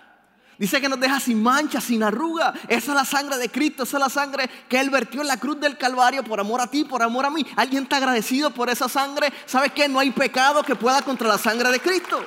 Dice 0.62 0.80
que 0.80 0.88
nos 0.88 1.00
deja 1.00 1.18
sin 1.18 1.42
mancha, 1.42 1.80
sin 1.80 2.04
arruga. 2.04 2.54
Esa 2.68 2.92
es 2.92 2.94
la 2.94 3.04
sangre 3.04 3.36
de 3.36 3.48
Cristo, 3.48 3.82
esa 3.82 3.96
es 3.96 4.00
la 4.00 4.08
sangre 4.08 4.48
que 4.68 4.78
Él 4.78 4.90
vertió 4.90 5.20
en 5.20 5.26
la 5.26 5.36
cruz 5.36 5.58
del 5.58 5.76
Calvario 5.76 6.22
por 6.22 6.38
amor 6.38 6.60
a 6.60 6.68
ti, 6.68 6.84
por 6.84 7.02
amor 7.02 7.26
a 7.26 7.30
mí. 7.30 7.44
¿Alguien 7.56 7.82
está 7.82 7.96
agradecido 7.96 8.48
por 8.52 8.70
esa 8.70 8.88
sangre? 8.88 9.32
¿Sabes 9.44 9.72
qué? 9.72 9.88
No 9.88 9.98
hay 9.98 10.12
pecado 10.12 10.62
que 10.62 10.76
pueda 10.76 11.02
contra 11.02 11.26
la 11.26 11.36
sangre 11.36 11.68
de 11.72 11.80
Cristo. 11.80 12.24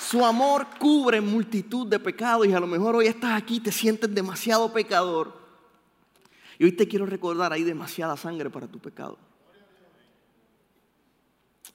Su 0.00 0.26
amor 0.26 0.66
cubre 0.76 1.20
multitud 1.20 1.86
de 1.86 2.00
pecados 2.00 2.48
y 2.48 2.52
a 2.52 2.58
lo 2.58 2.66
mejor 2.66 2.96
hoy 2.96 3.06
estás 3.06 3.40
aquí 3.40 3.60
te 3.60 3.70
sientes 3.70 4.12
demasiado 4.12 4.72
pecador. 4.72 5.38
Y 6.58 6.64
hoy 6.64 6.72
te 6.72 6.88
quiero 6.88 7.06
recordar, 7.06 7.52
hay 7.52 7.62
demasiada 7.62 8.16
sangre 8.16 8.50
para 8.50 8.66
tu 8.66 8.80
pecado. 8.80 9.18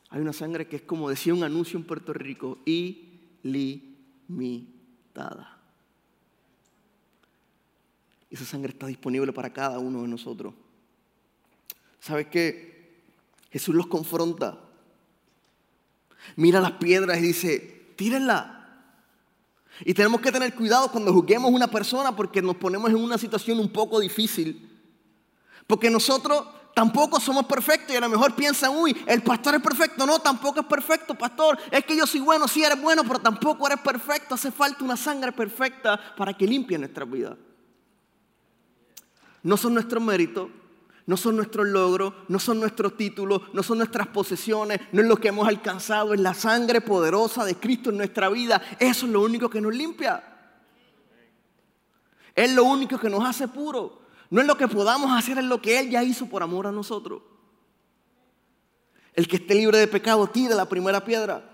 Hay 0.10 0.20
una 0.20 0.34
sangre 0.34 0.68
que 0.68 0.76
es 0.76 0.82
como 0.82 1.10
decía 1.10 1.34
un 1.34 1.46
anuncio 1.46 1.80
en 1.80 1.86
Puerto 1.86 2.12
Rico, 2.12 2.58
y 2.66 3.05
limitada. 3.46 5.42
Esa 8.30 8.44
sangre 8.44 8.74
está 8.74 8.88
disponible 8.88 9.32
para 9.32 9.54
cada 9.54 9.80
uno 9.80 10.02
de 10.02 10.08
nosotros. 10.08 10.54
¿Sabes 12.00 12.28
qué? 12.28 13.04
Jesús 13.52 13.76
los 13.76 13.88
confronta. 13.88 14.60
Mira 16.36 16.60
las 16.60 16.74
piedras 16.74 17.20
y 17.20 17.22
dice, 17.22 17.94
tírenla. 17.96 18.52
Y 19.82 19.94
tenemos 19.94 20.22
que 20.22 20.32
tener 20.32 20.56
cuidado 20.56 20.92
cuando 20.92 21.14
juzguemos 21.14 21.52
a 21.52 21.56
una 21.56 21.68
persona 21.68 22.16
porque 22.16 22.42
nos 22.42 22.56
ponemos 22.56 22.90
en 22.90 22.98
una 22.98 23.18
situación 23.18 23.60
un 23.60 23.70
poco 23.72 24.00
difícil. 24.00 24.70
Porque 25.68 25.90
nosotros 25.90 26.48
tampoco 26.76 27.22
somos 27.22 27.46
perfectos 27.46 27.94
y 27.94 27.98
a 27.98 28.02
lo 28.02 28.10
mejor 28.10 28.36
piensan, 28.36 28.76
uy, 28.76 28.96
el 29.08 29.24
pastor 29.24 29.56
es 29.56 29.62
perfecto. 29.62 30.06
No, 30.06 30.20
tampoco 30.20 30.60
es 30.60 30.66
perfecto, 30.68 31.16
pastor. 31.16 31.58
Es 31.72 31.86
que 31.86 31.98
yo 31.98 32.06
soy 32.06 32.20
bueno, 32.20 32.48
sí 32.48 32.64
eres 32.64 32.80
bueno, 32.80 33.04
pero 33.04 33.18
tampoco 33.20 33.66
eres 33.66 33.80
perfecto. 33.80 34.36
Hace 34.36 34.52
falta 34.52 34.84
una 34.84 34.98
sangre 34.98 35.32
perfecta 35.32 36.00
para 36.16 36.34
que 36.34 36.46
limpie 36.46 36.78
nuestra 36.78 37.06
vida. 37.06 37.38
No 39.42 39.56
son 39.56 39.74
nuestros 39.74 40.04
méritos, 40.04 40.50
no 41.06 41.16
son 41.16 41.38
nuestros 41.38 41.66
logros, 41.66 42.14
no 42.28 42.40
son 42.40 42.60
nuestros 42.60 42.98
títulos, 42.98 43.42
no 43.54 43.64
son 43.64 43.78
nuestras 43.78 44.08
posesiones, 44.08 44.82
no 44.92 45.02
es 45.02 45.08
lo 45.08 45.16
que 45.16 45.30
hemos 45.30 45.48
alcanzado, 45.48 46.14
es 46.14 46.20
la 46.20 46.34
sangre 46.34 46.82
poderosa 46.82 47.46
de 47.46 47.56
Cristo 47.56 47.90
en 47.90 47.98
nuestra 47.98 48.28
vida. 48.28 48.62
Eso 48.80 49.06
es 49.06 49.12
lo 49.14 49.22
único 49.22 49.50
que 49.50 49.62
nos 49.62 49.74
limpia. 49.74 50.22
Es 52.36 52.52
lo 52.52 52.66
único 52.66 52.98
que 52.98 53.10
nos 53.10 53.24
hace 53.24 53.48
puros. 53.48 54.05
No 54.30 54.42
es 54.42 54.48
lo 54.48 54.58
que 54.58 54.68
podamos 54.68 55.12
hacer, 55.18 55.38
es 55.38 55.46
lo 55.46 55.62
que 55.62 55.80
Él 55.80 55.90
ya 55.90 56.04
hizo 56.04 56.26
por 56.28 56.44
amor 56.44 56.68
a 56.68 56.72
nosotros. 56.72 57.22
El 59.14 59.28
que 59.28 59.38
esté 59.38 59.56
libre 59.56 59.78
de 59.78 59.88
pecado, 59.88 60.28
tire 60.28 60.56
la 60.56 60.68
primera 60.68 61.04
piedra. 61.04 61.52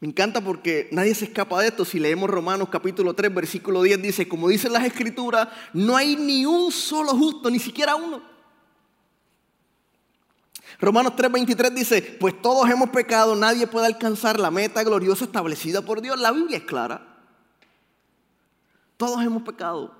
Me 0.00 0.08
encanta 0.08 0.42
porque 0.42 0.88
nadie 0.92 1.14
se 1.14 1.24
escapa 1.24 1.60
de 1.62 1.68
esto. 1.68 1.84
Si 1.84 1.98
leemos 1.98 2.28
Romanos 2.28 2.68
capítulo 2.70 3.14
3, 3.14 3.34
versículo 3.34 3.82
10, 3.82 4.02
dice, 4.02 4.28
como 4.28 4.48
dicen 4.48 4.72
las 4.72 4.84
escrituras, 4.84 5.48
no 5.72 5.96
hay 5.96 6.16
ni 6.16 6.44
un 6.44 6.70
solo 6.70 7.12
justo, 7.12 7.48
ni 7.48 7.58
siquiera 7.58 7.94
uno. 7.94 8.34
Romanos 10.80 11.14
3:23 11.16 11.72
dice, 11.72 12.02
pues 12.20 12.42
todos 12.42 12.68
hemos 12.68 12.90
pecado, 12.90 13.34
nadie 13.34 13.66
puede 13.66 13.86
alcanzar 13.86 14.38
la 14.38 14.50
meta 14.50 14.82
gloriosa 14.82 15.24
establecida 15.24 15.82
por 15.82 16.02
Dios. 16.02 16.20
La 16.20 16.32
Biblia 16.32 16.58
es 16.58 16.64
clara. 16.64 17.13
Todos 18.96 19.22
hemos 19.22 19.42
pecado. 19.42 19.94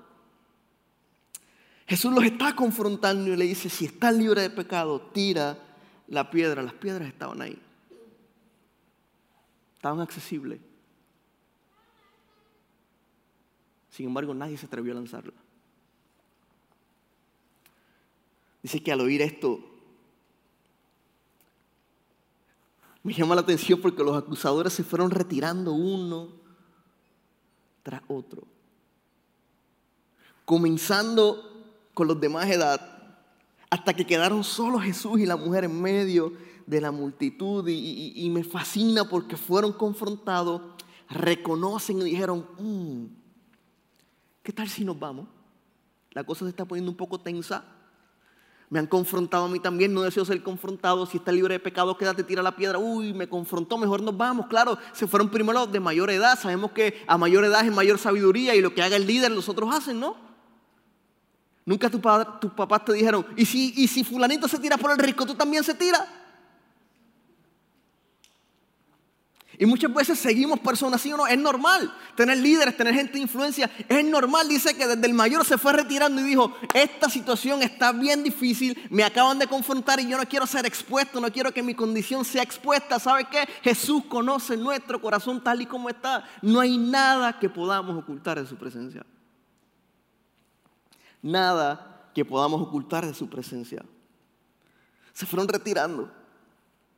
Jesús 1.87 2.11
los 2.13 2.23
está 2.23 2.55
confrontando 2.55 3.31
y 3.31 3.35
le 3.35 3.45
dice, 3.45 3.69
si 3.69 3.85
estás 3.85 4.15
libre 4.15 4.41
de 4.41 4.49
pecado, 4.49 4.99
tira 4.99 5.57
la 6.07 6.29
piedra. 6.31 6.63
Las 6.63 6.73
piedras 6.73 7.07
estaban 7.07 7.41
ahí. 7.41 7.61
Estaban 9.75 10.01
accesibles. 10.01 10.59
Sin 13.91 14.07
embargo, 14.07 14.33
nadie 14.33 14.57
se 14.57 14.65
atrevió 14.65 14.93
a 14.93 14.95
lanzarla. 14.95 15.33
Dice 18.63 18.81
que 18.81 18.91
al 18.91 19.01
oír 19.01 19.21
esto, 19.21 19.59
me 23.03 23.13
llama 23.13 23.35
la 23.35 23.41
atención 23.41 23.79
porque 23.79 24.03
los 24.03 24.17
acusadores 24.17 24.73
se 24.73 24.83
fueron 24.83 25.11
retirando 25.11 25.73
uno 25.73 26.29
tras 27.83 28.01
otro 28.07 28.55
comenzando 30.45 31.51
con 31.93 32.07
los 32.07 32.19
demás 32.21 32.49
edad, 32.49 32.79
hasta 33.69 33.93
que 33.93 34.05
quedaron 34.05 34.43
solo 34.43 34.79
Jesús 34.79 35.19
y 35.19 35.25
la 35.25 35.35
mujer 35.35 35.65
en 35.65 35.81
medio 35.81 36.33
de 36.65 36.81
la 36.81 36.91
multitud. 36.91 37.67
Y, 37.67 38.29
me 38.29 38.43
fascina 38.43 39.09
porque 39.09 39.37
fueron 39.37 39.73
confrontados, 39.73 40.61
reconocen 41.09 41.99
y 41.99 42.05
dijeron, 42.05 42.45
mm, 42.59 43.05
¿qué 44.43 44.53
tal 44.53 44.69
si 44.69 44.85
nos 44.85 44.99
vamos? 44.99 45.27
La 46.11 46.23
cosa 46.23 46.45
se 46.45 46.49
está 46.49 46.65
poniendo 46.65 46.91
un 46.91 46.97
poco 46.97 47.19
tensa. 47.19 47.65
Me 48.69 48.79
han 48.79 48.87
confrontado 48.87 49.45
a 49.45 49.49
mí 49.49 49.59
también, 49.59 49.93
no 49.93 50.01
deseo 50.01 50.25
ser 50.25 50.41
confrontado. 50.41 51.05
Si 51.05 51.17
está 51.17 51.31
libre 51.31 51.53
de 51.53 51.59
pecado, 51.59 51.97
quédate, 51.97 52.23
tira 52.23 52.41
la 52.41 52.55
piedra. 52.55 52.79
Uy, 52.79 53.13
me 53.13 53.29
confrontó, 53.29 53.77
mejor 53.77 54.01
nos 54.01 54.17
vamos. 54.17 54.47
Claro, 54.47 54.77
se 54.91 55.07
fueron 55.07 55.29
primero 55.29 55.67
de 55.67 55.79
mayor 55.79 56.09
edad. 56.09 56.39
Sabemos 56.39 56.71
que 56.71 57.03
a 57.07 57.17
mayor 57.17 57.45
edad 57.45 57.65
es 57.65 57.71
mayor 57.71 57.99
sabiduría 57.99 58.55
y 58.55 58.61
lo 58.61 58.73
que 58.73 58.81
haga 58.81 58.95
el 58.95 59.05
líder 59.05 59.31
los 59.31 59.49
otros 59.49 59.73
hacen, 59.73 59.99
¿no? 59.99 60.24
Nunca 61.65 61.89
tus 61.89 61.99
papás 61.99 62.85
te 62.85 62.93
dijeron, 62.93 63.25
¿y 63.35 63.43
si, 63.43 63.73
¿y 63.75 63.87
si 63.87 64.03
fulanito 64.03 64.47
se 64.47 64.59
tira 64.59 64.77
por 64.77 64.91
el 64.91 64.99
risco, 64.99 65.25
tú 65.25 65.33
también 65.33 65.63
se 65.63 65.73
tira? 65.73 66.07
Y 69.57 69.65
muchas 69.65 69.93
veces 69.93 70.19
seguimos 70.19 70.59
personas 70.59 70.99
así 70.99 71.11
o 71.13 71.17
no. 71.17 71.27
Es 71.27 71.37
normal 71.37 71.93
tener 72.15 72.37
líderes, 72.37 72.75
tener 72.75 72.93
gente 72.93 73.13
de 73.13 73.19
influencia. 73.19 73.71
Es 73.87 74.03
normal. 74.03 74.47
Dice 74.47 74.75
que 74.75 74.85
desde 74.85 75.07
el 75.07 75.13
mayor 75.13 75.45
se 75.45 75.57
fue 75.57 75.73
retirando 75.73 76.21
y 76.21 76.25
dijo, 76.25 76.53
esta 76.73 77.09
situación 77.09 77.63
está 77.63 77.91
bien 77.91 78.23
difícil, 78.23 78.77
me 78.89 79.03
acaban 79.03 79.39
de 79.39 79.47
confrontar 79.47 79.99
y 79.99 80.07
yo 80.07 80.17
no 80.17 80.25
quiero 80.27 80.45
ser 80.45 80.65
expuesto, 80.65 81.19
no 81.19 81.31
quiero 81.31 81.51
que 81.51 81.63
mi 81.63 81.73
condición 81.73 82.25
sea 82.25 82.43
expuesta. 82.43 82.99
¿Sabe 82.99 83.25
qué? 83.25 83.47
Jesús 83.63 84.03
conoce 84.05 84.57
nuestro 84.57 85.01
corazón 85.01 85.43
tal 85.43 85.61
y 85.61 85.65
como 85.65 85.89
está. 85.89 86.25
No 86.41 86.59
hay 86.59 86.77
nada 86.77 87.39
que 87.39 87.49
podamos 87.49 87.97
ocultar 87.97 88.37
en 88.37 88.47
su 88.47 88.55
presencia 88.55 89.05
nada 91.25 92.11
que 92.13 92.23
podamos 92.23 92.61
ocultar 92.61 93.05
de 93.05 93.13
su 93.13 93.27
presencia. 93.27 93.83
Se 95.11 95.25
fueron 95.25 95.47
retirando. 95.47 96.11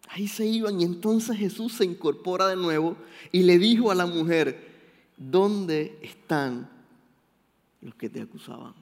Ahí 0.09 0.27
se 0.27 0.45
iban 0.45 0.79
y 0.79 0.83
entonces 0.83 1.37
Jesús 1.37 1.73
se 1.73 1.85
incorpora 1.85 2.47
de 2.47 2.55
nuevo 2.55 2.97
y 3.31 3.43
le 3.43 3.57
dijo 3.57 3.89
a 3.89 3.95
la 3.95 4.05
mujer, 4.05 5.11
¿dónde 5.17 5.97
están 6.01 6.69
los 7.81 7.95
que 7.95 8.09
te 8.09 8.21
acusaban? 8.21 8.73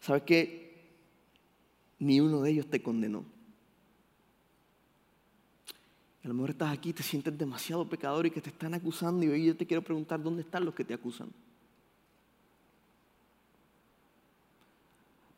¿Sabes 0.00 0.22
qué? 0.22 0.90
Ni 1.98 2.20
uno 2.20 2.40
de 2.42 2.50
ellos 2.50 2.66
te 2.66 2.82
condenó. 2.82 3.24
A 6.24 6.28
lo 6.28 6.34
mejor 6.34 6.50
estás 6.50 6.72
aquí, 6.72 6.92
te 6.92 7.02
sientes 7.02 7.36
demasiado 7.36 7.88
pecador 7.88 8.26
y 8.26 8.30
que 8.30 8.40
te 8.40 8.50
están 8.50 8.74
acusando 8.74 9.24
y 9.24 9.28
hoy 9.28 9.46
yo 9.46 9.56
te 9.56 9.66
quiero 9.66 9.82
preguntar, 9.82 10.22
¿dónde 10.22 10.42
están 10.42 10.64
los 10.64 10.74
que 10.74 10.84
te 10.84 10.94
acusan? 10.94 11.30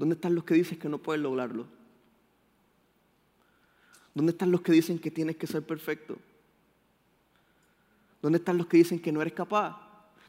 ¿Dónde 0.02 0.16
están 0.16 0.34
los 0.34 0.42
que 0.42 0.54
dicen 0.54 0.80
que 0.80 0.88
no 0.88 0.98
puedes 0.98 1.22
lograrlo? 1.22 1.64
¿Dónde 4.12 4.32
están 4.32 4.50
los 4.50 4.60
que 4.60 4.72
dicen 4.72 4.98
que 4.98 5.12
tienes 5.12 5.36
que 5.36 5.46
ser 5.46 5.62
perfecto? 5.62 6.18
¿Dónde 8.20 8.38
están 8.38 8.58
los 8.58 8.66
que 8.66 8.78
dicen 8.78 8.98
que 8.98 9.12
no 9.12 9.22
eres 9.22 9.32
capaz? 9.32 9.76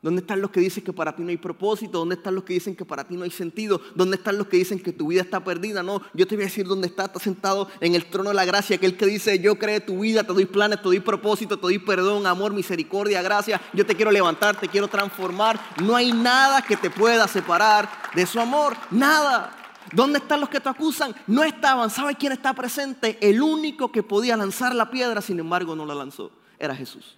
¿Dónde 0.04 0.22
están 0.22 0.42
los 0.42 0.52
que 0.52 0.60
dicen 0.60 0.84
que 0.84 0.94
para 0.94 1.16
ti 1.16 1.24
no 1.24 1.30
hay 1.30 1.38
propósito? 1.38 1.98
¿Dónde 1.98 2.14
están 2.14 2.36
los 2.36 2.44
que 2.44 2.54
dicen 2.54 2.76
que 2.76 2.86
para 2.86 3.08
ti 3.08 3.18
no 3.18 3.24
hay 3.24 3.32
sentido? 3.32 3.82
¿Dónde 3.96 4.18
están 4.18 4.38
los 4.38 4.46
que 4.46 4.58
dicen 4.58 4.80
que 4.80 4.94
tu 4.94 5.08
vida 5.08 5.24
está 5.24 5.44
perdida? 5.44 5.82
No, 5.82 6.04
yo 6.14 6.28
te 6.28 6.36
voy 6.36 6.44
a 6.44 6.48
decir 6.50 6.68
dónde 6.68 6.86
está. 6.86 7.06
Está 7.06 7.20
sentado 7.20 7.68
en 7.80 7.96
el 7.96 8.06
trono 8.06 8.30
de 8.30 8.36
la 8.36 8.46
gracia, 8.46 8.76
aquel 8.76 8.96
que 8.96 9.08
dice, 9.08 9.40
yo 9.40 9.58
creé 9.58 9.80
tu 9.80 10.02
vida, 10.02 10.24
te 10.24 10.34
doy 10.34 10.46
planes, 10.46 10.84
te 10.84 10.84
doy 10.84 11.00
propósito, 11.00 11.58
te 11.58 11.64
doy 11.64 11.80
perdón, 11.80 12.28
amor, 12.28 12.54
misericordia, 12.54 13.24
gracia. 13.24 13.60
Yo 13.74 13.88
te 13.88 13.96
quiero 13.96 14.12
levantar, 14.12 14.56
te 14.60 14.68
quiero 14.68 14.88
transformar. 14.88 15.60
No 15.84 15.96
hay 15.96 16.12
nada 16.12 16.62
que 16.62 16.78
te 16.78 16.92
pueda 16.92 17.28
separar 17.28 17.90
de 18.14 18.28
su 18.28 18.40
amor. 18.40 18.78
Nada. 18.92 19.62
¿Dónde 19.94 20.20
están 20.20 20.40
los 20.40 20.50
que 20.50 20.60
te 20.60 20.70
acusan? 20.70 21.16
No 21.28 21.44
estaban. 21.44 21.90
¿Sabe 21.90 22.16
quién 22.16 22.32
está 22.32 22.54
presente? 22.54 23.18
El 23.22 23.42
único 23.42 23.92
que 23.92 24.04
podía 24.04 24.36
lanzar 24.36 24.74
la 24.74 24.90
piedra, 24.90 25.22
sin 25.22 25.40
embargo, 25.40 25.76
no 25.76 25.86
la 25.86 25.94
lanzó. 25.94 26.32
Era 26.58 26.76
Jesús. 26.76 27.18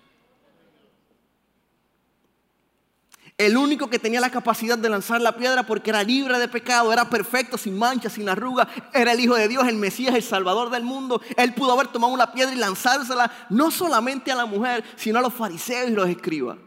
El 3.38 3.58
único 3.58 3.90
que 3.90 4.00
tenía 4.00 4.22
la 4.22 4.30
capacidad 4.30 4.78
de 4.78 4.90
lanzar 4.90 5.20
la 5.20 5.36
piedra 5.36 5.64
porque 5.64 5.90
era 5.90 6.04
libre 6.04 6.40
de 6.40 6.48
pecado, 6.48 6.94
era 6.94 7.10
perfecto, 7.10 7.58
sin 7.58 7.78
mancha, 7.78 8.10
sin 8.10 8.30
arruga, 8.30 8.66
era 8.94 9.12
el 9.12 9.20
Hijo 9.20 9.36
de 9.36 9.50
Dios, 9.50 9.68
el 9.68 9.76
Mesías, 9.76 10.16
el 10.16 10.24
Salvador 10.24 10.70
del 10.70 10.84
mundo. 10.84 11.22
Él 11.36 11.54
pudo 11.54 11.74
haber 11.74 11.88
tomado 11.88 12.14
una 12.14 12.32
piedra 12.32 12.54
y 12.54 12.58
lanzársela 12.58 13.30
no 13.50 13.72
solamente 13.72 14.32
a 14.32 14.36
la 14.36 14.46
mujer, 14.46 14.86
sino 14.96 15.20
a 15.20 15.22
los 15.22 15.34
fariseos 15.34 15.90
y 15.90 15.94
los 15.94 16.08
escribas. 16.08 16.58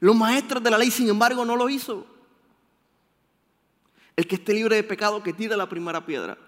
Los 0.00 0.16
maestros 0.16 0.62
de 0.62 0.70
la 0.70 0.78
ley, 0.78 0.90
sin 0.90 1.10
embargo, 1.10 1.44
no 1.44 1.56
lo 1.56 1.68
hizo. 1.68 2.13
El 4.16 4.26
que 4.26 4.36
esté 4.36 4.54
libre 4.54 4.76
de 4.76 4.84
pecado, 4.84 5.22
que 5.22 5.32
tire 5.32 5.56
la 5.56 5.68
primera 5.68 6.04
piedra. 6.04 6.38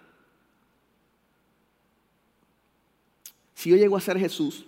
Si 3.55 3.71
yo 3.71 3.77
llego 3.77 3.97
a 3.97 4.01
ser 4.01 4.19
Jesús, 4.19 4.65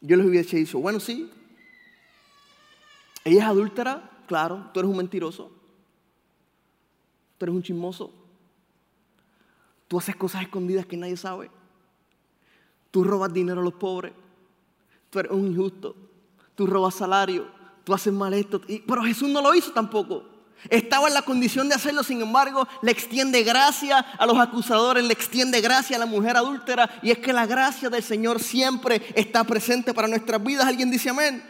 yo 0.00 0.16
les 0.16 0.26
hubiese 0.26 0.56
dicho, 0.56 0.78
bueno, 0.78 1.00
sí, 1.00 1.30
ella 3.24 3.42
es 3.42 3.48
adúltera, 3.48 4.08
claro, 4.28 4.70
tú 4.72 4.80
eres 4.80 4.90
un 4.90 4.96
mentiroso, 4.96 5.50
tú 7.36 7.44
eres 7.44 7.54
un 7.54 7.62
chismoso, 7.62 8.12
tú 9.88 9.98
haces 9.98 10.14
cosas 10.14 10.42
escondidas 10.42 10.86
que 10.86 10.96
nadie 10.96 11.16
sabe, 11.16 11.50
tú 12.92 13.02
robas 13.02 13.32
dinero 13.32 13.60
a 13.60 13.64
los 13.64 13.74
pobres, 13.74 14.12
tú 15.10 15.18
eres 15.18 15.32
un 15.32 15.48
injusto, 15.48 15.96
tú 16.54 16.66
robas 16.68 16.94
salario, 16.94 17.50
tú 17.86 17.94
haces 17.94 18.12
mal 18.12 18.34
esto, 18.34 18.60
pero 18.84 19.04
Jesús 19.04 19.28
no 19.28 19.40
lo 19.40 19.54
hizo 19.54 19.70
tampoco. 19.70 20.24
Estaba 20.68 21.06
en 21.06 21.14
la 21.14 21.22
condición 21.22 21.68
de 21.68 21.76
hacerlo, 21.76 22.02
sin 22.02 22.20
embargo, 22.20 22.66
le 22.82 22.90
extiende 22.90 23.44
gracia 23.44 23.98
a 23.98 24.26
los 24.26 24.36
acusadores, 24.36 25.04
le 25.04 25.12
extiende 25.12 25.60
gracia 25.60 25.94
a 25.94 26.00
la 26.00 26.06
mujer 26.06 26.36
adúltera. 26.36 26.98
Y 27.00 27.12
es 27.12 27.18
que 27.18 27.32
la 27.32 27.46
gracia 27.46 27.88
del 27.88 28.02
Señor 28.02 28.42
siempre 28.42 29.00
está 29.14 29.44
presente 29.44 29.94
para 29.94 30.08
nuestras 30.08 30.42
vidas. 30.42 30.66
¿Alguien 30.66 30.90
dice 30.90 31.10
amén? 31.10 31.40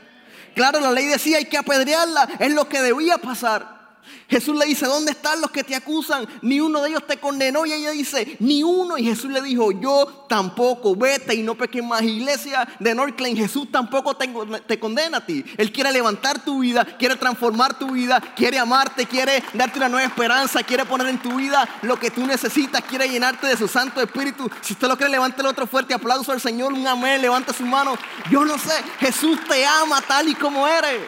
Claro, 0.55 0.79
la 0.79 0.93
ley 0.93 1.07
decía 1.07 1.39
hay 1.39 1.47
que 1.47 1.57
apedrearla, 1.57 2.29
es 2.39 2.53
lo 2.53 2.69
que 2.69 2.83
debía 2.83 3.17
pasar. 3.17 3.86
Jesús 4.29 4.57
le 4.57 4.67
dice, 4.67 4.87
¿dónde 4.87 5.13
están 5.13 5.41
los 5.41 5.51
que 5.51 5.65
te 5.65 5.75
acusan? 5.75 6.27
Ni 6.43 6.61
uno 6.61 6.83
de 6.83 6.91
ellos 6.91 7.07
te 7.07 7.19
condenó. 7.19 7.65
Y 7.65 7.73
ella 7.73 7.91
dice, 7.91 8.37
ni 8.41 8.63
uno. 8.63 8.99
Y 8.99 9.05
Jesús 9.05 9.31
le 9.31 9.41
dijo, 9.41 9.73
yo 9.73 10.27
tampoco, 10.29 10.97
vete 10.97 11.35
y 11.35 11.43
no 11.43 11.55
peques 11.55 11.85
más. 11.85 12.03
Iglesia 12.03 12.67
de 12.79 12.95
Northland, 12.95 13.37
Jesús 13.37 13.71
tampoco 13.71 14.17
te, 14.17 14.79
condena 14.79 15.19
a 15.19 15.27
ti. 15.27 15.45
Él 15.57 15.73
quiere 15.73 15.93
levantar 15.93 16.45
tu 16.45 16.61
vida, 16.61 16.85
quiere 16.85 17.17
transformar 17.17 17.79
tu 17.79 17.93
vida, 17.93 18.21
quiere 18.35 18.59
amarte, 18.59 19.07
quiere 19.07 19.43
darte 19.55 19.79
una 19.79 19.89
nueva 19.89 20.07
esperanza, 20.07 20.63
quiere 20.63 20.85
poner 20.85 21.09
en 21.09 21.19
tu 21.19 21.35
vida 21.37 21.69
lo 21.83 21.99
que 21.99 22.11
tú 22.11 22.27
necesitas, 22.27 22.83
quiere 22.83 23.09
llenarte 23.09 23.47
de 23.47 23.57
su 23.57 23.69
Santo 23.69 24.01
Espíritu. 24.01 24.51
Si 24.61 24.73
usted 24.73 24.89
lo 24.89 24.97
cree, 24.97 25.09
levante 25.09 25.41
el 25.41 25.47
otro 25.47 25.67
fuerte 25.67 25.95
aplauso 25.95 26.33
al 26.33 26.41
Señor, 26.41 26.73
un 26.73 26.87
amén, 26.87 27.21
levante 27.21 27.53
su 27.53 27.65
mano. 27.65 27.97
Yo 28.31 28.45
no 28.45 28.59
sé, 28.59 28.75
Jesús 29.01 29.39
te 29.49 29.65
ama 29.65 30.01
tal 30.03 30.29
y 30.29 30.35
como 30.35 30.67
eres. 30.67 31.01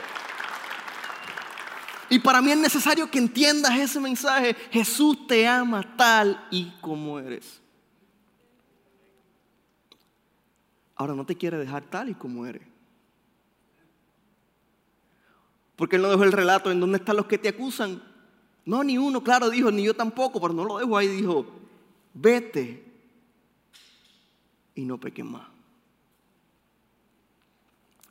Y 2.11 2.19
para 2.19 2.41
mí 2.41 2.51
es 2.51 2.59
necesario 2.59 3.11
que 3.11 3.19
entiendas 3.19 3.79
ese 3.79 4.01
mensaje. 4.01 4.55
Jesús 4.71 5.27
te 5.27 5.47
ama 5.47 5.97
tal 5.97 6.47
y 6.51 6.71
como 6.81 7.19
eres. 7.19 7.61
Ahora 10.95 11.15
no 11.15 11.25
te 11.25 11.37
quiere 11.37 11.59
dejar 11.59 11.85
tal 11.85 12.09
y 12.09 12.15
como 12.15 12.47
eres. 12.47 12.63
Porque 15.77 15.97
Él 15.97 16.03
no 16.03 16.11
dejó 16.11 16.25
el 16.25 16.33
relato 16.33 16.73
en 16.73 16.81
dónde 16.81 16.99
están 16.99 17.17
los 17.17 17.27
que 17.27 17.39
te 17.39 17.49
acusan. 17.49 18.03
No, 18.65 18.83
ni 18.83 18.99
uno, 18.99 19.23
claro, 19.23 19.49
dijo, 19.49 19.71
ni 19.71 19.85
yo 19.85 19.95
tampoco, 19.95 20.41
pero 20.41 20.53
no 20.53 20.65
lo 20.65 20.79
dejo 20.79 20.97
ahí. 20.97 21.07
Dijo, 21.07 21.47
vete 22.15 22.85
y 24.75 24.85
no 24.85 24.99
peques 24.99 25.25
más. 25.25 25.47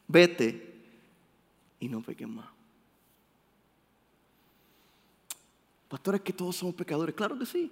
Vete 0.08 0.82
y 1.80 1.90
no 1.90 2.02
peques 2.02 2.28
más. 2.28 2.57
Pastor, 5.88 6.16
es 6.16 6.22
que 6.22 6.34
todos 6.34 6.56
somos 6.56 6.76
pecadores. 6.76 7.16
Claro 7.16 7.38
que 7.38 7.46
sí. 7.46 7.72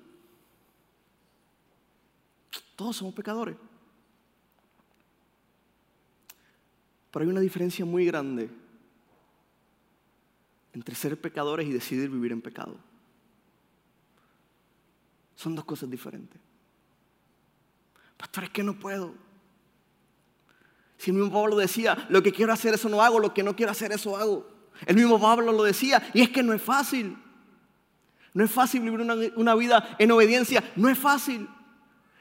Todos 2.75 2.95
somos 2.97 3.13
pecadores. 3.13 3.55
Pero 7.11 7.23
hay 7.23 7.31
una 7.31 7.39
diferencia 7.39 7.85
muy 7.85 8.05
grande 8.05 8.49
entre 10.73 10.95
ser 10.95 11.19
pecadores 11.19 11.65
y 11.67 11.71
decidir 11.71 12.09
vivir 12.09 12.33
en 12.33 12.41
pecado. 12.41 12.75
Son 15.35 15.55
dos 15.55 15.63
cosas 15.63 15.89
diferentes. 15.89 16.39
Pastor, 18.17 18.45
es 18.45 18.49
que 18.49 18.63
no 18.63 18.77
puedo. 18.77 19.13
Si 20.97 21.11
el 21.11 21.17
mismo 21.17 21.31
Pablo 21.31 21.55
decía, 21.57 22.05
lo 22.09 22.23
que 22.23 22.31
quiero 22.31 22.51
hacer 22.51 22.73
eso 22.73 22.89
no 22.89 23.01
hago, 23.01 23.19
lo 23.19 23.33
que 23.33 23.43
no 23.43 23.55
quiero 23.55 23.71
hacer 23.71 23.91
eso 23.91 24.17
hago. 24.17 24.49
El 24.85 24.95
mismo 24.95 25.19
Pablo 25.19 25.51
lo 25.51 25.63
decía, 25.63 26.01
y 26.13 26.21
es 26.21 26.29
que 26.29 26.43
no 26.43 26.53
es 26.53 26.61
fácil. 26.61 27.17
No 28.35 28.43
es 28.43 28.51
fácil 28.51 28.81
vivir 28.81 28.99
una, 29.37 29.55
vida 29.55 29.95
en 29.97 30.11
obediencia. 30.11 30.61
No 30.75 30.89
es 30.89 30.97
fácil. 30.97 31.47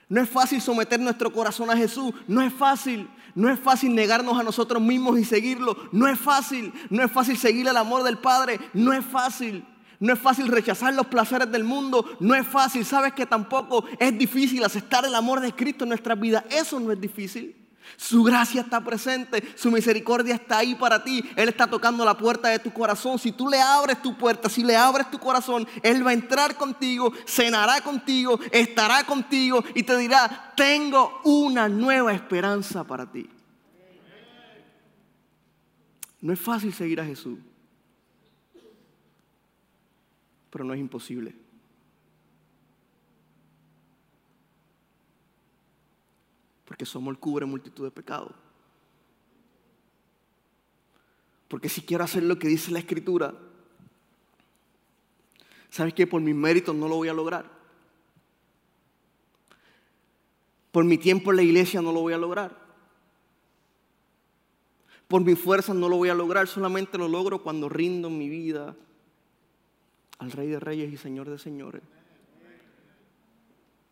No 0.09 0.22
es 0.22 0.29
fácil 0.29 0.62
someter 0.62 1.00
nuestro 1.00 1.33
corazón 1.33 1.70
a 1.70 1.77
Jesús. 1.77 2.14
No 2.29 2.40
es 2.40 2.53
fácil. 2.53 3.11
No 3.35 3.50
es 3.50 3.59
fácil 3.59 3.92
negarnos 3.96 4.38
a 4.38 4.44
nosotros 4.44 4.81
mismos 4.81 5.18
y 5.18 5.24
seguirlo. 5.24 5.77
No 5.90 6.07
es 6.07 6.16
fácil. 6.16 6.72
No 6.88 7.03
es 7.03 7.11
fácil 7.11 7.37
seguir 7.37 7.66
el 7.66 7.77
amor 7.77 8.05
del 8.05 8.18
Padre. 8.18 8.61
No 8.74 8.92
es 8.92 9.05
fácil. 9.05 9.66
No 9.98 10.12
es 10.12 10.20
fácil 10.20 10.46
rechazar 10.46 10.94
los 10.94 11.09
placeres 11.09 11.50
del 11.50 11.64
mundo. 11.64 12.09
No 12.20 12.37
es 12.37 12.46
fácil. 12.46 12.85
Sabes 12.85 13.12
que 13.12 13.27
tampoco 13.27 13.85
es 13.98 14.16
difícil 14.16 14.62
aceptar 14.62 15.05
el 15.05 15.16
amor 15.16 15.40
de 15.40 15.53
Cristo 15.53 15.83
en 15.83 15.88
nuestras 15.88 16.20
vidas. 16.20 16.44
Eso 16.48 16.79
no 16.79 16.92
es 16.92 17.00
difícil. 17.00 17.63
Su 17.97 18.23
gracia 18.23 18.62
está 18.62 18.83
presente, 18.83 19.42
su 19.57 19.70
misericordia 19.70 20.35
está 20.35 20.59
ahí 20.59 20.75
para 20.75 21.05
ti. 21.05 21.25
Él 21.37 21.49
está 21.49 21.66
tocando 21.66 22.05
la 22.05 22.16
puerta 22.16 22.49
de 22.49 22.59
tu 22.59 22.73
corazón. 22.73 23.18
Si 23.18 23.33
tú 23.33 23.49
le 23.49 23.61
abres 23.61 24.03
tu 24.03 24.16
puerta, 24.16 24.49
si 24.49 24.62
le 24.62 24.77
abres 24.77 25.11
tu 25.11 25.18
corazón, 25.18 25.66
Él 25.83 26.07
va 26.07 26.11
a 26.11 26.14
entrar 26.14 26.57
contigo, 26.57 27.12
cenará 27.27 27.81
contigo, 27.81 28.38
estará 28.51 29.05
contigo 29.05 29.64
y 29.75 29.83
te 29.83 29.97
dirá, 29.97 30.53
tengo 30.57 31.20
una 31.25 31.68
nueva 31.68 32.12
esperanza 32.12 32.85
para 32.85 33.11
ti. 33.11 33.29
No 36.20 36.33
es 36.33 36.40
fácil 36.40 36.73
seguir 36.73 37.01
a 37.01 37.05
Jesús, 37.05 37.38
pero 40.51 40.64
no 40.64 40.73
es 40.73 40.81
imposible. 40.81 41.43
Porque 46.74 46.87
somos 46.87 47.12
el 47.12 47.20
cubre 47.20 47.46
multitud 47.46 47.84
de 47.84 47.92
pecados. 47.92 48.32
Porque 51.46 51.68
si 51.68 51.82
quiero 51.82 52.02
hacer 52.02 52.24
lo 52.24 52.37
que 52.37 52.48
dice 52.48 52.72
la 52.72 52.80
escritura, 52.80 53.32
¿sabes 55.70 55.94
que 55.94 56.08
Por 56.08 56.20
mis 56.20 56.34
méritos 56.34 56.74
no 56.74 56.88
lo 56.88 56.96
voy 56.96 57.06
a 57.06 57.14
lograr. 57.14 57.48
Por 60.72 60.84
mi 60.84 60.98
tiempo 60.98 61.30
en 61.30 61.37
la 61.37 61.42
iglesia 61.44 61.80
no 61.80 61.92
lo 61.92 62.00
voy 62.00 62.12
a 62.12 62.18
lograr. 62.18 62.58
Por 65.06 65.22
mi 65.22 65.37
fuerza 65.37 65.72
no 65.74 65.88
lo 65.88 65.96
voy 65.96 66.08
a 66.08 66.14
lograr, 66.14 66.48
solamente 66.48 66.98
lo 66.98 67.06
logro 67.06 67.40
cuando 67.40 67.68
rindo 67.68 68.10
mi 68.10 68.28
vida 68.28 68.74
al 70.18 70.32
Rey 70.32 70.48
de 70.48 70.58
Reyes 70.58 70.92
y 70.92 70.96
Señor 70.96 71.30
de 71.30 71.38
Señores. 71.38 71.82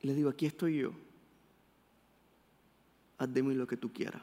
Y 0.01 0.09
le 0.09 0.14
digo, 0.14 0.31
aquí 0.31 0.47
estoy 0.47 0.79
yo 0.79 0.92
haz 3.23 3.33
de 3.33 3.43
mí 3.43 3.55
lo 3.55 3.67
que 3.67 3.77
tú 3.77 3.93
quieras. 3.93 4.23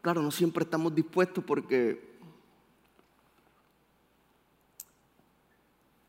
Claro, 0.00 0.22
no 0.22 0.30
siempre 0.30 0.64
estamos 0.64 0.94
dispuestos 0.94 1.44
porque 1.44 2.08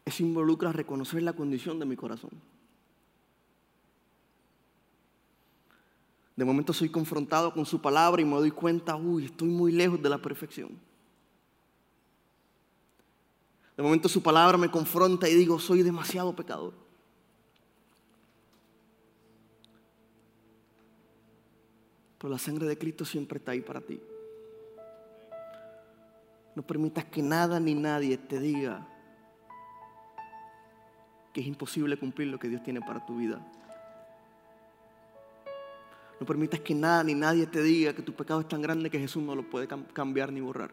eso 0.06 0.23
involucra 0.23 0.71
reconocer 0.71 1.21
la 1.23 1.34
condición 1.34 1.80
de 1.80 1.86
mi 1.86 1.95
corazón. 1.95 2.32
De 6.36 6.45
momento 6.45 6.71
soy 6.71 6.89
confrontado 6.89 7.54
con 7.54 7.65
su 7.65 7.82
palabra 7.82 8.21
y 8.21 8.25
me 8.25 8.36
doy 8.36 8.51
cuenta, 8.51 8.95
uy, 8.95 9.25
estoy 9.25 9.49
muy 9.49 9.71
lejos 9.71 10.01
de 10.01 10.10
la 10.10 10.17
perfección. 10.17 10.69
De 13.75 13.84
momento 13.84 14.08
su 14.08 14.23
palabra 14.23 14.58
me 14.58 14.71
confronta 14.71 15.27
y 15.27 15.36
digo, 15.36 15.60
soy 15.60 15.84
demasiado 15.84 16.36
pecador. 16.36 16.73
Pero 22.21 22.29
la 22.29 22.38
sangre 22.38 22.67
de 22.67 22.77
Cristo 22.77 23.03
siempre 23.03 23.39
está 23.39 23.53
ahí 23.53 23.62
para 23.62 23.81
ti. 23.81 23.99
No 26.53 26.62
permitas 26.62 27.05
que 27.05 27.23
nada 27.23 27.60
ni 27.60 27.73
nadie 27.73 28.15
te 28.15 28.39
diga 28.39 28.88
que 31.34 31.41
es 31.41 31.47
imposible 31.47 31.97
cumplir 31.97 32.27
lo 32.27 32.38
que 32.38 32.47
Dios 32.47 32.62
tiene 32.62 32.79
para 32.79 33.03
tu 33.03 33.17
vida. 33.17 33.41
No 36.19 36.27
permitas 36.27 36.60
que 36.60 36.75
nada 36.75 37.03
ni 37.03 37.15
nadie 37.15 37.47
te 37.47 37.63
diga 37.63 37.95
que 37.95 38.03
tu 38.03 38.13
pecado 38.13 38.41
es 38.41 38.47
tan 38.47 38.62
grande 38.62 38.91
que 38.91 38.99
Jesús 38.99 39.23
no 39.23 39.34
lo 39.34 39.49
puede 39.49 39.67
cambiar 39.67 40.31
ni 40.31 40.41
borrar. 40.41 40.71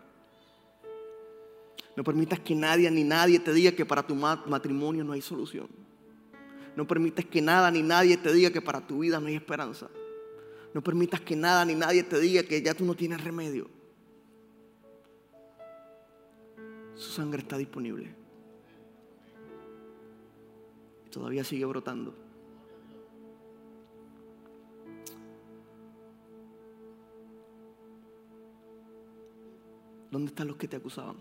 No 1.96 2.04
permitas 2.04 2.40
que 2.40 2.54
nadie 2.54 2.90
ni 2.90 3.04
nadie 3.04 3.38
te 3.38 3.54
diga 3.54 3.72
que 3.72 3.86
para 3.86 4.06
tu 4.06 4.14
matrimonio 4.14 5.02
no 5.02 5.14
hay 5.14 5.22
solución. 5.22 5.68
No 6.76 6.86
permitas 6.86 7.24
que 7.24 7.40
nada 7.40 7.70
ni 7.70 7.82
nadie 7.82 8.18
te 8.18 8.30
diga 8.34 8.50
que 8.50 8.60
para 8.60 8.86
tu 8.86 8.98
vida 8.98 9.18
no 9.18 9.28
hay 9.28 9.36
esperanza. 9.36 9.88
No 10.78 10.84
permitas 10.84 11.20
que 11.20 11.34
nada 11.34 11.64
ni 11.64 11.74
nadie 11.74 12.04
te 12.04 12.20
diga 12.20 12.44
que 12.44 12.62
ya 12.62 12.72
tú 12.72 12.84
no 12.84 12.94
tienes 12.94 13.24
remedio. 13.24 13.68
Su 16.94 17.10
sangre 17.10 17.40
está 17.40 17.58
disponible. 17.58 18.14
Todavía 21.10 21.42
sigue 21.42 21.64
brotando. 21.64 22.14
¿Dónde 30.12 30.28
están 30.28 30.46
los 30.46 30.56
que 30.58 30.68
te 30.68 30.76
acusaban? 30.76 31.16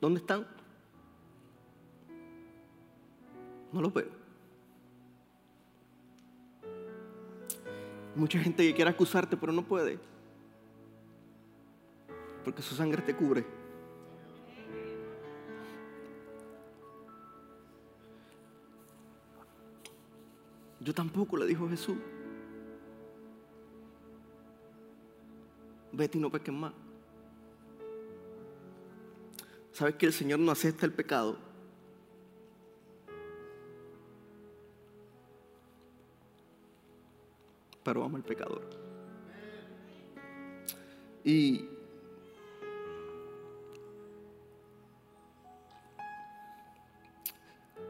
¿Dónde 0.00 0.20
están? 0.20 0.46
No 3.72 3.82
los 3.82 3.92
veo. 3.92 4.08
Mucha 8.16 8.38
gente 8.38 8.66
que 8.66 8.74
quiere 8.74 8.90
acusarte, 8.90 9.36
pero 9.36 9.52
no 9.52 9.62
puede. 9.62 9.98
Porque 12.44 12.62
su 12.62 12.74
sangre 12.74 13.02
te 13.02 13.14
cubre. 13.14 13.44
Yo 20.80 20.94
tampoco, 20.94 21.36
le 21.36 21.46
dijo 21.46 21.68
Jesús. 21.68 21.98
Vete 25.92 26.18
y 26.18 26.20
no 26.20 26.30
peques 26.30 26.54
más. 26.54 26.72
¿Sabes 29.80 29.94
que 29.94 30.04
el 30.04 30.12
Señor 30.12 30.38
no 30.40 30.52
acepta 30.52 30.84
el 30.84 30.92
pecado? 30.92 31.38
Pero 37.82 38.04
ama 38.04 38.18
al 38.18 38.24
pecador. 38.24 38.60
Y 41.24 41.64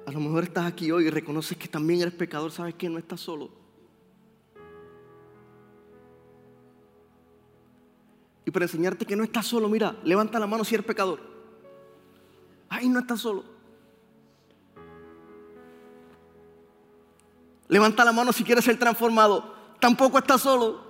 a 0.06 0.12
lo 0.12 0.20
mejor 0.20 0.44
estás 0.44 0.66
aquí 0.66 0.92
hoy 0.92 1.08
y 1.08 1.10
reconoces 1.10 1.58
que 1.58 1.66
también 1.66 2.02
eres 2.02 2.14
pecador, 2.14 2.52
sabes 2.52 2.76
que 2.76 2.88
no 2.88 2.98
estás 2.98 3.18
solo. 3.18 3.50
Y 8.46 8.52
para 8.52 8.66
enseñarte 8.66 9.04
que 9.04 9.16
no 9.16 9.24
estás 9.24 9.48
solo, 9.48 9.68
mira, 9.68 9.96
levanta 10.04 10.38
la 10.38 10.46
mano 10.46 10.62
si 10.62 10.76
eres 10.76 10.86
pecador. 10.86 11.39
Ahí 12.70 12.88
no 12.88 13.00
está 13.00 13.16
solo. 13.16 13.44
Levanta 17.68 18.04
la 18.04 18.12
mano 18.12 18.32
si 18.32 18.42
quieres 18.42 18.64
ser 18.64 18.78
transformado. 18.78 19.54
Tampoco 19.80 20.18
está 20.18 20.38
solo. 20.38 20.88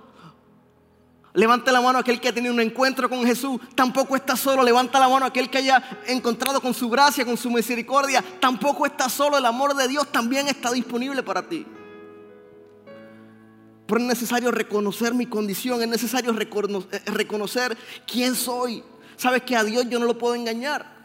Levanta 1.33 1.71
la 1.71 1.81
mano 1.81 1.99
aquel 1.99 2.19
que 2.19 2.27
ha 2.27 2.33
tenido 2.33 2.53
un 2.53 2.59
encuentro 2.59 3.09
con 3.09 3.25
Jesús. 3.25 3.59
Tampoco 3.73 4.15
está 4.15 4.35
solo. 4.35 4.63
Levanta 4.63 4.99
la 4.99 5.09
mano 5.09 5.25
aquel 5.25 5.49
que 5.49 5.57
haya 5.57 6.01
encontrado 6.07 6.61
con 6.61 6.73
su 6.73 6.89
gracia, 6.89 7.25
con 7.25 7.37
su 7.37 7.49
misericordia. 7.49 8.23
Tampoco 8.39 8.85
está 8.85 9.09
solo. 9.09 9.37
El 9.37 9.45
amor 9.45 9.75
de 9.75 9.87
Dios 9.87 10.11
también 10.11 10.47
está 10.47 10.71
disponible 10.71 11.23
para 11.23 11.47
ti. 11.47 11.65
Pero 13.87 14.01
es 14.01 14.07
necesario 14.07 14.51
reconocer 14.51 15.13
mi 15.13 15.25
condición. 15.25 15.81
Es 15.81 15.87
necesario 15.87 16.31
eh, 16.31 17.01
reconocer 17.05 17.77
quién 18.05 18.35
soy. 18.35 18.83
Sabes 19.17 19.43
que 19.43 19.55
a 19.55 19.63
Dios 19.63 19.87
yo 19.89 19.99
no 19.99 20.05
lo 20.05 20.17
puedo 20.17 20.35
engañar. 20.35 21.00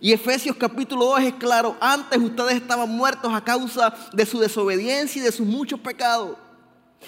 Y 0.00 0.12
Efesios 0.12 0.56
capítulo 0.56 1.06
2 1.06 1.20
es 1.20 1.34
claro, 1.34 1.76
antes 1.80 2.18
ustedes 2.18 2.54
estaban 2.54 2.90
muertos 2.90 3.32
a 3.32 3.42
causa 3.42 3.94
de 4.12 4.26
su 4.26 4.38
desobediencia 4.38 5.20
y 5.20 5.24
de 5.24 5.32
sus 5.32 5.46
muchos 5.46 5.80
pecados. 5.80 6.36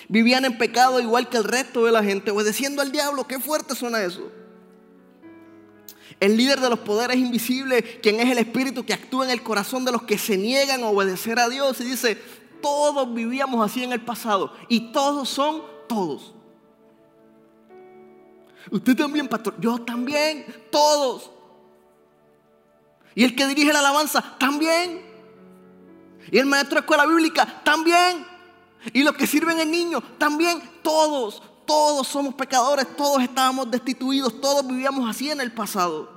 Vivían 0.09 0.45
en 0.45 0.57
pecado 0.57 1.01
igual 1.01 1.29
que 1.29 1.37
el 1.37 1.45
resto 1.45 1.85
de 1.85 1.93
la 1.93 2.03
gente, 2.03 2.31
obedeciendo 2.31 2.83
al 2.83 2.93
diablo. 2.93 3.27
Qué 3.27 3.39
fuerte 3.41 3.75
suena 3.75 4.03
eso. 4.03 4.31
El 6.21 6.37
líder 6.37 6.61
de 6.61 6.71
los 6.71 6.81
poderes 6.81 7.17
invisibles, 7.17 7.85
quien 8.03 8.21
es 8.21 8.31
el 8.31 8.39
espíritu 8.39 8.85
que 8.85 8.93
actúa 8.93 9.25
en 9.25 9.31
el 9.31 9.43
corazón 9.43 9.85
de 9.85 9.93
los 9.93 10.03
que 10.03 10.19
se 10.19 10.37
niegan 10.37 10.83
a 10.83 10.89
obedecer 10.89 11.39
a 11.39 11.49
Dios. 11.49 11.81
Y 11.81 11.85
dice, 11.85 12.19
todos 12.61 13.13
vivíamos 13.15 13.65
así 13.65 13.85
en 13.85 13.93
el 13.93 14.01
pasado. 14.01 14.53
Y 14.69 14.93
todos 14.93 15.29
son 15.29 15.63
todos. 15.89 16.35
Usted 18.71 18.97
también, 18.97 19.29
pastor. 19.29 19.55
Yo 19.61 19.79
también. 19.81 20.45
Todos. 20.71 21.31
Y 23.19 23.25
el 23.25 23.35
que 23.35 23.49
dirige 23.49 23.73
la 23.73 23.81
alabanza, 23.81 24.23
también. 24.39 25.03
Y 26.31 26.39
el 26.39 26.47
maestro 26.47 26.77
de 26.77 26.81
escuela 26.83 27.05
bíblica, 27.05 27.63
también. 27.65 28.25
Y 28.93 29.03
los 29.03 29.17
que 29.17 29.27
sirven 29.27 29.59
el 29.59 29.69
niño, 29.69 30.01
también. 30.19 30.63
Todos, 30.85 31.43
todos 31.67 32.07
somos 32.07 32.35
pecadores, 32.35 32.87
todos 32.97 33.21
estábamos 33.21 33.69
destituidos, 33.73 34.41
todos 34.41 34.65
vivíamos 34.65 35.11
así 35.11 35.33
en 35.33 35.41
el 35.41 35.51
pasado. 35.51 36.09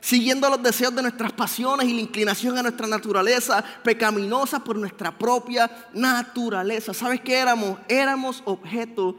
Siguiendo 0.00 0.48
los 0.48 0.62
deseos 0.62 0.94
de 0.94 1.02
nuestras 1.02 1.32
pasiones 1.34 1.86
y 1.86 1.92
la 1.92 2.00
inclinación 2.00 2.56
a 2.56 2.62
nuestra 2.62 2.86
naturaleza 2.86 3.62
pecaminosa 3.84 4.64
por 4.64 4.78
nuestra 4.78 5.18
propia 5.18 5.70
naturaleza. 5.92 6.94
¿Sabes 6.94 7.20
qué 7.20 7.34
éramos? 7.34 7.78
Éramos 7.88 8.42
objeto 8.46 9.18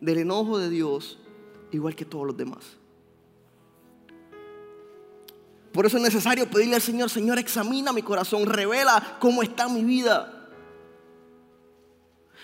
del 0.00 0.16
enojo 0.16 0.56
de 0.56 0.70
Dios, 0.70 1.18
igual 1.72 1.94
que 1.94 2.06
todos 2.06 2.26
los 2.26 2.38
demás. 2.38 2.79
Por 5.72 5.86
eso 5.86 5.96
es 5.96 6.02
necesario 6.02 6.50
pedirle 6.50 6.76
al 6.76 6.82
Señor, 6.82 7.10
Señor, 7.10 7.38
examina 7.38 7.92
mi 7.92 8.02
corazón, 8.02 8.46
revela 8.46 9.18
cómo 9.20 9.42
está 9.42 9.68
mi 9.68 9.84
vida. 9.84 10.40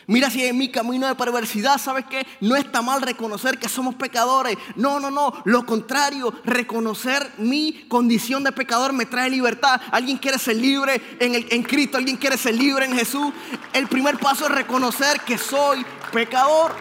Mira 0.09 0.31
si 0.31 0.45
en 0.45 0.57
mi 0.57 0.71
camino 0.71 1.09
de 1.09 1.17
perversidad, 1.17 1.79
¿sabes 1.79 2.05
qué? 2.09 2.25
No 2.41 2.55
está 2.55 2.81
mal 2.81 3.03
reconocer 3.03 3.59
que 3.59 3.69
somos 3.69 3.97
pecadores. 3.97 4.57
No, 4.77 5.01
no, 5.01 5.11
no. 5.11 5.33
Lo 5.45 5.67
contrario, 5.67 6.33
reconocer 6.45 7.33
mi 7.39 7.87
condición 7.89 8.45
de 8.45 8.53
pecador 8.53 8.93
me 8.93 9.07
trae 9.07 9.29
libertad. 9.29 9.81
Alguien 9.91 10.19
quiere 10.19 10.39
ser 10.39 10.57
libre 10.57 11.03
en, 11.19 11.45
en 11.51 11.63
Cristo, 11.65 11.97
alguien 11.97 12.17
quiere 12.17 12.37
ser 12.37 12.55
libre 12.55 12.85
en 12.85 12.95
Jesús. 12.95 13.33
El 13.73 13.89
primer 13.89 14.17
paso 14.19 14.45
es 14.47 14.53
reconocer 14.53 15.21
que 15.23 15.39
soy 15.39 15.85
pecador 16.13 16.73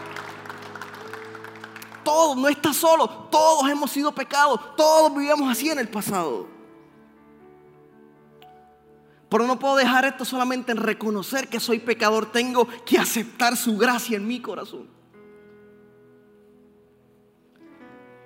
todos, 2.05 2.37
no 2.37 2.47
estás 2.47 2.77
solo, 2.77 3.09
todos 3.29 3.69
hemos 3.69 3.91
sido 3.91 4.13
pecados, 4.13 4.57
todos 4.77 5.13
vivíamos 5.13 5.51
así 5.51 5.69
en 5.69 5.79
el 5.79 5.89
pasado. 5.89 6.47
Pero 9.27 9.45
no 9.45 9.59
puedo 9.59 9.75
dejar 9.75 10.05
esto 10.05 10.23
solamente 10.23 10.71
en 10.71 10.77
reconocer 10.77 11.49
que 11.49 11.59
soy 11.59 11.79
pecador, 11.79 12.31
tengo 12.31 12.65
que 12.85 12.97
aceptar 12.97 13.57
su 13.57 13.77
gracia 13.77 14.15
en 14.15 14.25
mi 14.25 14.39
corazón. 14.39 14.94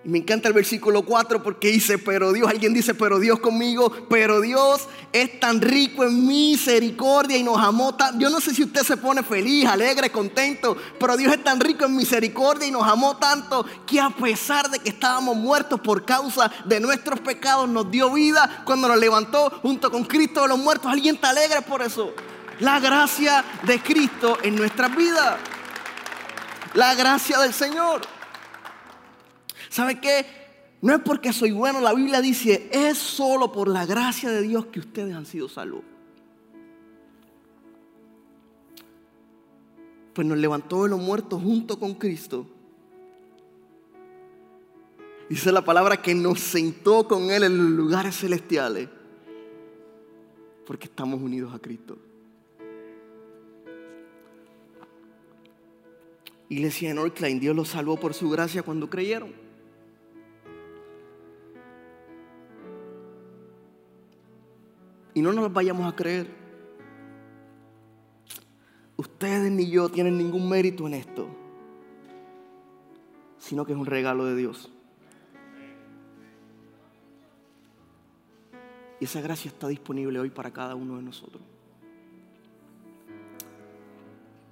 Y 0.02 0.08
me 0.08 0.20
encanta 0.20 0.48
el 0.48 0.54
versículo 0.54 1.04
4 1.04 1.44
porque 1.44 1.68
dice, 1.68 1.98
pero 1.98 2.32
Dios, 2.32 2.48
alguien 2.48 2.74
dice, 2.74 2.94
pero 2.94 3.20
Dios 3.20 3.40
conmigo, 3.40 3.92
pero 4.10 4.40
Dios 4.40 4.88
es 5.12 5.42
tan 5.42 5.60
rico 5.60 6.06
en 6.06 6.26
misericordia 6.26 7.36
y 7.36 7.44
nos 7.44 7.58
amó 7.58 7.94
tan... 7.96 8.18
Yo 8.18 8.30
no 8.30 8.40
sé 8.40 8.56
si 8.56 8.64
usted 8.64 8.84
se 8.84 8.96
pone 8.96 9.24
feliz, 9.24 9.66
alegre, 9.66 10.10
contento, 10.10 10.78
pero 10.98 11.18
Dios 11.18 11.34
es 11.34 11.44
tan 11.44 11.60
rico 11.60 11.84
en 11.84 11.98
misericordia 11.98 12.66
y 12.66 12.72
nos 12.72 12.88
amó 12.88 13.18
tanto 13.18 13.66
que 13.86 14.00
a 14.00 14.10
pesar 14.10 14.70
de 14.70 14.80
que 14.80 14.90
estábamos 14.90 15.36
muertos 15.36 15.82
por 15.82 16.06
causa 16.06 16.50
de 16.64 16.80
nuestros 16.80 17.20
pecados, 17.20 17.68
nos 17.68 17.92
dio 17.92 18.14
vida 18.14 18.64
cuando 18.64 18.88
nos 18.88 18.98
levantó 18.98 19.50
junto 19.62 19.92
con 19.92 20.06
Cristo 20.06 20.44
de 20.44 20.48
los 20.48 20.60
muertos. 20.60 20.90
Alguien 20.90 21.16
está 21.16 21.32
alegre 21.32 21.62
por 21.62 21.82
eso. 21.82 22.14
La 22.62 22.80
gracia 22.80 23.44
de 23.64 23.82
Cristo 23.82 24.38
en 24.44 24.56
nuestras 24.56 24.96
vidas. 24.96 25.36
La 26.74 26.96
gracia 26.96 27.40
del 27.40 27.54
Señor. 27.54 28.19
¿Sabe 29.70 30.00
qué? 30.00 30.26
No 30.82 30.96
es 30.96 31.02
porque 31.02 31.34
soy 31.34 31.52
bueno, 31.52 31.82
la 31.82 31.94
Biblia 31.94 32.22
dice, 32.22 32.70
es 32.72 32.98
solo 32.98 33.52
por 33.52 33.68
la 33.68 33.86
gracia 33.86 34.30
de 34.30 34.42
Dios 34.42 34.68
que 34.68 34.80
ustedes 34.80 35.14
han 35.14 35.26
sido 35.26 35.50
salvos. 35.50 35.84
Pues 40.14 40.28
nos 40.28 40.38
levantó 40.38 40.84
de 40.84 40.90
los 40.90 41.00
muertos 41.00 41.42
junto 41.42 41.78
con 41.80 41.94
Cristo. 41.96 42.48
Dice 45.30 45.52
la 45.52 45.64
palabra 45.64 46.02
que 46.02 46.16
nos 46.16 46.40
sentó 46.40 47.08
con 47.08 47.30
Él 47.30 47.44
en 47.44 47.58
los 47.58 47.70
lugares 47.72 48.18
celestiales. 48.18 48.90
Porque 50.66 50.86
estamos 50.88 51.22
unidos 51.22 51.54
a 51.54 51.60
Cristo. 51.60 51.98
Iglesia 56.48 56.90
de 56.90 56.96
Northline, 56.96 57.40
Dios 57.40 57.56
los 57.56 57.68
salvó 57.68 57.98
por 57.98 58.16
su 58.16 58.30
gracia 58.30 58.64
cuando 58.64 58.90
creyeron. 58.90 59.49
Y 65.20 65.22
no 65.22 65.34
nos 65.34 65.52
vayamos 65.52 65.86
a 65.86 65.94
creer. 65.94 66.28
Ustedes 68.96 69.52
ni 69.52 69.70
yo 69.70 69.90
tienen 69.90 70.18
ningún 70.18 70.48
mérito 70.48 70.88
en 70.88 70.94
esto, 70.94 71.28
sino 73.38 73.66
que 73.66 73.74
es 73.74 73.78
un 73.78 73.86
regalo 73.86 74.24
de 74.24 74.38
Dios. 74.38 74.72
Y 79.02 79.04
esa 79.04 79.20
gracia 79.20 79.50
está 79.50 79.68
disponible 79.68 80.22
hoy 80.22 80.30
para 80.30 80.52
cada 80.52 80.76
uno 80.76 80.96
de 80.96 81.04
nosotros. 81.04 81.44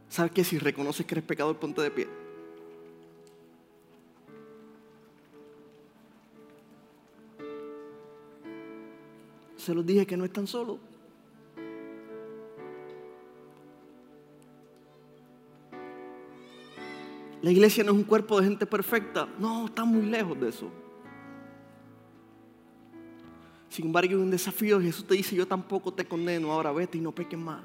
¿Sabes 0.10 0.34
qué? 0.34 0.44
Si 0.44 0.60
reconoces 0.60 1.06
que 1.06 1.14
eres 1.14 1.24
pecador, 1.24 1.58
ponte 1.58 1.82
de 1.82 1.92
pie. 1.92 2.27
Se 9.68 9.76
los 9.76 9.86
dije 9.86 10.08
que 10.08 10.16
no 10.16 10.24
están 10.24 10.48
solos. 10.48 10.78
La 17.42 17.52
iglesia 17.52 17.84
no 17.84 17.92
es 17.92 17.98
un 17.98 18.06
cuerpo 18.06 18.40
de 18.40 18.48
gente 18.48 18.66
perfecta. 18.66 19.28
No, 19.38 19.66
está 19.66 19.84
muy 19.84 20.06
lejos 20.06 20.40
de 20.40 20.48
eso. 20.48 20.72
Sin 23.68 23.88
embargo, 23.88 24.12
hay 24.12 24.16
un 24.16 24.32
desafío. 24.32 24.80
Jesús 24.80 25.06
te 25.06 25.16
dice, 25.16 25.36
yo 25.36 25.46
tampoco 25.46 25.94
te 25.94 26.06
condeno. 26.06 26.50
Ahora 26.54 26.72
vete 26.72 26.98
y 26.98 27.02
no 27.02 27.12
peques 27.12 27.38
más. 27.38 27.62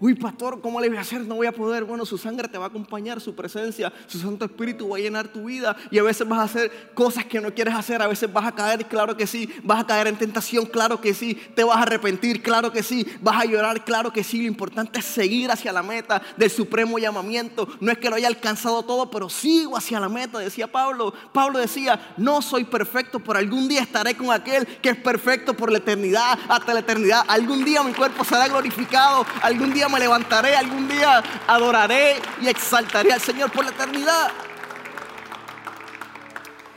Uy, 0.00 0.14
pastor, 0.14 0.60
¿cómo 0.60 0.80
le 0.80 0.88
voy 0.88 0.98
a 0.98 1.00
hacer? 1.00 1.22
No 1.22 1.34
voy 1.34 1.48
a 1.48 1.52
poder. 1.52 1.82
Bueno, 1.82 2.06
su 2.06 2.18
sangre 2.18 2.46
te 2.46 2.56
va 2.56 2.66
a 2.66 2.68
acompañar, 2.68 3.20
su 3.20 3.34
presencia, 3.34 3.92
su 4.06 4.20
Santo 4.20 4.44
Espíritu 4.44 4.88
va 4.88 4.96
a 4.96 5.00
llenar 5.00 5.26
tu 5.26 5.46
vida. 5.46 5.76
Y 5.90 5.98
a 5.98 6.04
veces 6.04 6.28
vas 6.28 6.38
a 6.38 6.42
hacer 6.44 6.92
cosas 6.94 7.24
que 7.24 7.40
no 7.40 7.52
quieres 7.52 7.74
hacer. 7.74 8.00
A 8.00 8.06
veces 8.06 8.32
vas 8.32 8.46
a 8.46 8.52
caer, 8.52 8.86
claro 8.86 9.16
que 9.16 9.26
sí. 9.26 9.52
Vas 9.64 9.80
a 9.80 9.86
caer 9.86 10.06
en 10.06 10.16
tentación, 10.16 10.66
claro 10.66 11.00
que 11.00 11.14
sí. 11.14 11.34
Te 11.56 11.64
vas 11.64 11.78
a 11.78 11.82
arrepentir, 11.82 12.42
claro 12.42 12.70
que 12.70 12.84
sí. 12.84 13.04
Vas 13.20 13.42
a 13.42 13.44
llorar, 13.44 13.84
claro 13.84 14.12
que 14.12 14.22
sí. 14.22 14.42
Lo 14.42 14.46
importante 14.46 15.00
es 15.00 15.04
seguir 15.04 15.50
hacia 15.50 15.72
la 15.72 15.82
meta 15.82 16.22
del 16.36 16.50
supremo 16.50 17.00
llamamiento. 17.00 17.66
No 17.80 17.90
es 17.90 17.98
que 17.98 18.08
lo 18.08 18.14
haya 18.14 18.28
alcanzado 18.28 18.84
todo, 18.84 19.10
pero 19.10 19.28
sigo 19.28 19.76
hacia 19.76 19.98
la 19.98 20.08
meta, 20.08 20.38
decía 20.38 20.70
Pablo. 20.70 21.12
Pablo 21.32 21.58
decía, 21.58 22.14
no 22.16 22.40
soy 22.40 22.62
perfecto, 22.62 23.18
pero 23.18 23.40
algún 23.40 23.66
día 23.66 23.82
estaré 23.82 24.16
con 24.16 24.30
aquel 24.30 24.64
que 24.80 24.90
es 24.90 24.96
perfecto 24.96 25.54
por 25.54 25.72
la 25.72 25.78
eternidad, 25.78 26.38
hasta 26.48 26.72
la 26.72 26.80
eternidad. 26.80 27.24
Algún 27.26 27.64
día 27.64 27.82
mi 27.82 27.92
cuerpo 27.92 28.22
será 28.22 28.46
glorificado. 28.46 29.26
Algún 29.42 29.74
día 29.74 29.87
me 29.88 29.98
levantaré, 29.98 30.56
algún 30.56 30.88
día 30.88 31.22
adoraré 31.46 32.16
y 32.40 32.48
exaltaré 32.48 33.12
al 33.12 33.20
Señor 33.20 33.50
por 33.50 33.64
la 33.64 33.70
eternidad. 33.70 34.30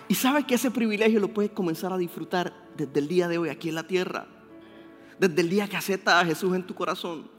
Y 0.07 0.15
sabes 0.15 0.45
que 0.45 0.55
ese 0.55 0.71
privilegio 0.71 1.19
lo 1.19 1.29
puedes 1.29 1.51
comenzar 1.51 1.93
a 1.93 1.97
disfrutar 1.97 2.53
desde 2.75 2.99
el 2.99 3.07
día 3.07 3.27
de 3.27 3.37
hoy 3.37 3.49
aquí 3.49 3.69
en 3.69 3.75
la 3.75 3.87
tierra. 3.87 4.27
Desde 5.17 5.39
el 5.41 5.49
día 5.49 5.67
que 5.67 5.77
aceptas 5.77 6.15
a 6.15 6.25
Jesús 6.25 6.53
en 6.55 6.65
tu 6.65 6.75
corazón. 6.75 7.29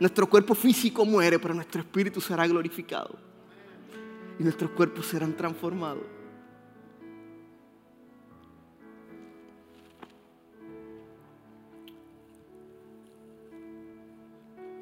Nuestro 0.00 0.28
cuerpo 0.28 0.54
físico 0.54 1.04
muere, 1.04 1.38
pero 1.38 1.54
nuestro 1.54 1.80
espíritu 1.80 2.20
será 2.20 2.46
glorificado. 2.46 3.16
Y 4.38 4.42
nuestros 4.42 4.70
cuerpos 4.72 5.06
serán 5.06 5.36
transformados. 5.36 6.17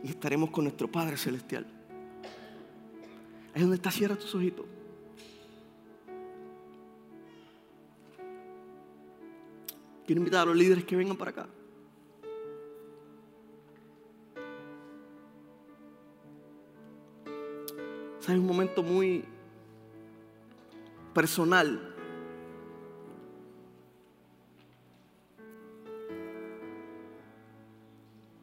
Y 0.07 0.11
estaremos 0.11 0.51
con 0.51 0.63
nuestro 0.63 0.87
Padre 0.87 1.17
Celestial. 1.17 1.67
Ahí 3.53 3.61
donde 3.61 3.75
está, 3.75 3.91
cierra 3.91 4.15
tus 4.15 4.33
ojitos. 4.37 4.65
Quiero 10.07 10.21
invitar 10.21 10.43
a 10.43 10.45
los 10.45 10.57
líderes 10.57 10.85
que 10.85 10.95
vengan 10.95 11.17
para 11.17 11.33
acá. 11.33 11.49
Es 18.21 18.29
un 18.29 18.47
momento 18.47 18.85
muy 18.85 19.25
personal 21.15 21.96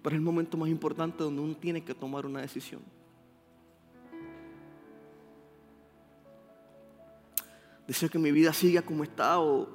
Pero 0.04 0.16
es 0.16 0.20
el 0.20 0.26
momento 0.26 0.58
más 0.58 0.68
importante 0.68 1.24
donde 1.24 1.42
uno 1.42 1.56
tiene 1.56 1.84
que 1.84 1.96
tomar 1.96 2.26
una 2.26 2.42
decisión. 2.42 2.82
Deseo 7.88 8.10
que 8.10 8.20
mi 8.20 8.32
vida 8.32 8.52
siga 8.54 8.82
como 8.82 9.04
está 9.04 9.39
o 9.39 9.68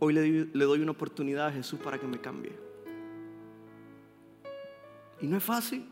hoy 0.00 0.12
le, 0.12 0.44
doy 0.64 0.80
una 0.80 0.92
oportunidad 0.92 1.48
a 1.48 1.52
Jesús 1.52 1.78
para 1.80 1.98
que 1.98 2.06
me 2.06 2.20
cambie. 2.20 2.52
Y 5.20 5.26
no 5.26 5.36
es 5.36 5.42
fácil. 5.42 5.88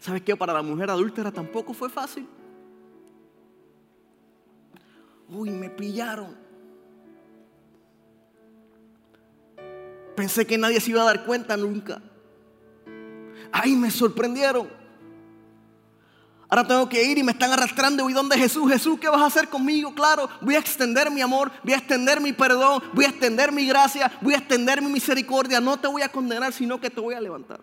¿Sabes 0.00 0.22
qué? 0.22 0.36
Para 0.36 0.52
la 0.52 0.62
mujer 0.62 0.90
adúltera 0.90 1.30
tampoco 1.30 1.72
fue 1.72 1.88
fácil. 1.88 2.26
Uy, 5.28 5.50
me 5.50 5.70
pillaron. 5.70 6.36
Pensé 10.22 10.46
que 10.46 10.56
nadie 10.56 10.78
se 10.78 10.92
iba 10.92 11.02
a 11.02 11.06
dar 11.06 11.24
cuenta 11.24 11.56
nunca. 11.56 12.00
Ay, 13.50 13.74
me 13.74 13.90
sorprendieron. 13.90 14.68
Ahora 16.48 16.64
tengo 16.64 16.88
que 16.88 17.02
ir 17.02 17.18
y 17.18 17.24
me 17.24 17.32
están 17.32 17.50
arrastrando. 17.50 18.08
¿Y 18.08 18.12
dónde 18.12 18.38
Jesús? 18.38 18.70
Jesús, 18.70 19.00
¿qué 19.00 19.08
vas 19.08 19.20
a 19.20 19.26
hacer 19.26 19.48
conmigo? 19.48 19.92
Claro, 19.96 20.28
voy 20.40 20.54
a 20.54 20.60
extender 20.60 21.10
mi 21.10 21.22
amor, 21.22 21.50
voy 21.64 21.72
a 21.72 21.78
extender 21.78 22.20
mi 22.20 22.32
perdón, 22.32 22.84
voy 22.92 23.04
a 23.04 23.08
extender 23.08 23.50
mi 23.50 23.66
gracia, 23.66 24.12
voy 24.20 24.34
a 24.34 24.36
extender 24.36 24.80
mi 24.80 24.92
misericordia. 24.92 25.60
No 25.60 25.76
te 25.76 25.88
voy 25.88 26.02
a 26.02 26.08
condenar, 26.08 26.52
sino 26.52 26.80
que 26.80 26.88
te 26.88 27.00
voy 27.00 27.16
a 27.16 27.20
levantar. 27.20 27.60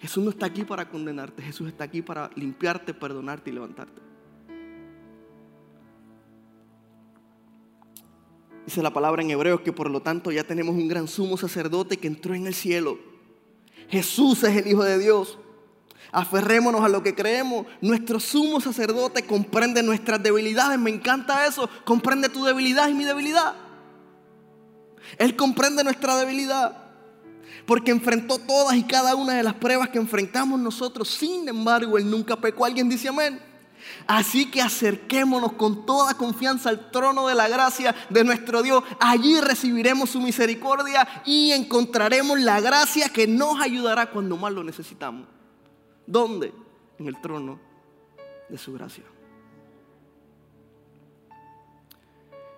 Jesús 0.00 0.24
no 0.24 0.30
está 0.30 0.46
aquí 0.46 0.64
para 0.64 0.88
condenarte, 0.88 1.40
Jesús 1.40 1.68
está 1.68 1.84
aquí 1.84 2.02
para 2.02 2.30
limpiarte, 2.34 2.92
perdonarte 2.92 3.50
y 3.50 3.52
levantarte. 3.52 4.05
Dice 8.66 8.82
la 8.82 8.92
palabra 8.92 9.22
en 9.22 9.30
Hebreos 9.30 9.60
que 9.60 9.72
por 9.72 9.88
lo 9.88 10.00
tanto 10.02 10.32
ya 10.32 10.42
tenemos 10.42 10.74
un 10.74 10.88
gran 10.88 11.06
sumo 11.06 11.36
sacerdote 11.36 11.96
que 11.96 12.08
entró 12.08 12.34
en 12.34 12.48
el 12.48 12.54
cielo. 12.54 12.98
Jesús 13.88 14.42
es 14.42 14.56
el 14.56 14.66
Hijo 14.66 14.82
de 14.82 14.98
Dios. 14.98 15.38
Aferrémonos 16.10 16.82
a 16.82 16.88
lo 16.88 17.00
que 17.00 17.14
creemos. 17.14 17.66
Nuestro 17.80 18.18
sumo 18.18 18.60
sacerdote 18.60 19.24
comprende 19.24 19.84
nuestras 19.84 20.20
debilidades. 20.20 20.80
Me 20.80 20.90
encanta 20.90 21.46
eso. 21.46 21.70
Comprende 21.84 22.28
tu 22.28 22.44
debilidad 22.44 22.88
y 22.88 22.94
mi 22.94 23.04
debilidad. 23.04 23.54
Él 25.18 25.36
comprende 25.36 25.84
nuestra 25.84 26.16
debilidad. 26.16 26.76
Porque 27.66 27.92
enfrentó 27.92 28.38
todas 28.38 28.76
y 28.76 28.82
cada 28.82 29.14
una 29.14 29.34
de 29.34 29.44
las 29.44 29.54
pruebas 29.54 29.90
que 29.90 29.98
enfrentamos 29.98 30.58
nosotros. 30.58 31.08
Sin 31.08 31.48
embargo, 31.48 31.98
Él 31.98 32.10
nunca 32.10 32.34
pecó. 32.34 32.64
¿Alguien 32.64 32.88
dice 32.88 33.08
amén? 33.08 33.40
Así 34.06 34.50
que 34.50 34.62
acerquémonos 34.62 35.52
con 35.52 35.84
toda 35.86 36.14
confianza 36.14 36.68
al 36.70 36.90
trono 36.90 37.26
de 37.26 37.34
la 37.34 37.48
gracia 37.48 37.94
de 38.10 38.24
nuestro 38.24 38.62
Dios. 38.62 38.82
Allí 39.00 39.40
recibiremos 39.40 40.10
su 40.10 40.20
misericordia 40.20 41.06
y 41.24 41.52
encontraremos 41.52 42.40
la 42.40 42.60
gracia 42.60 43.08
que 43.08 43.26
nos 43.26 43.60
ayudará 43.60 44.10
cuando 44.10 44.36
más 44.36 44.52
lo 44.52 44.62
necesitamos. 44.62 45.26
¿Dónde? 46.06 46.52
En 46.98 47.06
el 47.08 47.20
trono 47.20 47.58
de 48.48 48.58
su 48.58 48.72
gracia. 48.72 49.04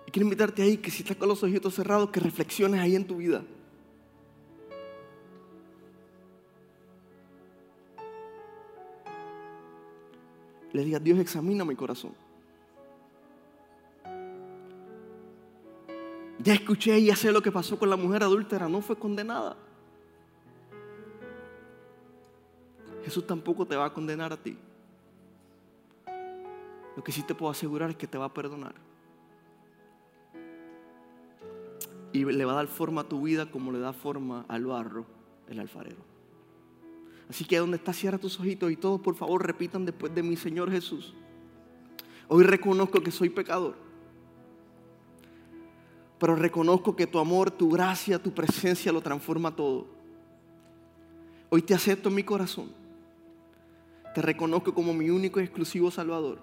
Y 0.05 0.11
quiero 0.11 0.25
invitarte 0.25 0.61
ahí 0.61 0.77
que 0.77 0.91
si 0.91 1.03
estás 1.03 1.17
con 1.17 1.29
los 1.29 1.43
ojitos 1.43 1.75
cerrados, 1.75 2.09
que 2.09 2.19
reflexiones 2.19 2.81
ahí 2.81 2.95
en 2.95 3.05
tu 3.05 3.17
vida. 3.17 3.43
Le 10.73 10.83
digas, 10.83 11.03
Dios 11.03 11.19
examina 11.19 11.65
mi 11.65 11.75
corazón. 11.75 12.13
Ya 16.41 16.53
escuché 16.53 16.97
y 16.99 17.07
ya 17.07 17.15
sé 17.15 17.31
lo 17.31 17.41
que 17.41 17.51
pasó 17.51 17.77
con 17.77 17.89
la 17.89 17.97
mujer 17.97 18.23
adúltera, 18.23 18.69
no 18.69 18.81
fue 18.81 18.97
condenada. 18.97 19.57
Jesús 23.03 23.25
tampoco 23.27 23.65
te 23.65 23.75
va 23.75 23.85
a 23.85 23.93
condenar 23.93 24.31
a 24.31 24.37
ti. 24.37 24.57
Lo 26.95 27.03
que 27.03 27.11
sí 27.11 27.23
te 27.23 27.35
puedo 27.35 27.51
asegurar 27.51 27.89
es 27.89 27.95
que 27.95 28.07
te 28.07 28.17
va 28.17 28.25
a 28.25 28.33
perdonar. 28.33 28.75
Y 32.11 32.25
le 32.25 32.45
va 32.45 32.53
a 32.53 32.55
dar 32.55 32.67
forma 32.67 33.01
a 33.01 33.03
tu 33.03 33.21
vida 33.21 33.51
como 33.51 33.71
le 33.71 33.79
da 33.79 33.93
forma 33.93 34.45
al 34.47 34.65
barro 34.65 35.05
el 35.47 35.59
alfarero. 35.59 36.18
Así 37.29 37.45
que 37.45 37.57
donde 37.57 37.77
estás, 37.77 37.95
cierra 37.95 38.17
tus 38.17 38.39
ojitos 38.39 38.71
y 38.71 38.75
todos 38.75 38.99
por 39.01 39.15
favor 39.15 39.45
repitan 39.45 39.85
después 39.85 40.13
de 40.13 40.23
mi 40.23 40.35
Señor 40.35 40.71
Jesús. 40.71 41.13
Hoy 42.27 42.43
reconozco 42.43 43.01
que 43.01 43.11
soy 43.11 43.29
pecador. 43.29 43.75
Pero 46.19 46.35
reconozco 46.35 46.95
que 46.95 47.07
tu 47.07 47.19
amor, 47.19 47.51
tu 47.51 47.69
gracia, 47.69 48.21
tu 48.21 48.33
presencia 48.33 48.91
lo 48.91 49.01
transforma 49.01 49.55
todo. 49.55 49.87
Hoy 51.49 51.61
te 51.61 51.73
acepto 51.73 52.09
en 52.09 52.15
mi 52.15 52.23
corazón. 52.23 52.71
Te 54.13 54.21
reconozco 54.21 54.73
como 54.73 54.93
mi 54.93 55.09
único 55.09 55.39
y 55.39 55.43
exclusivo 55.43 55.91
Salvador. 55.91 56.39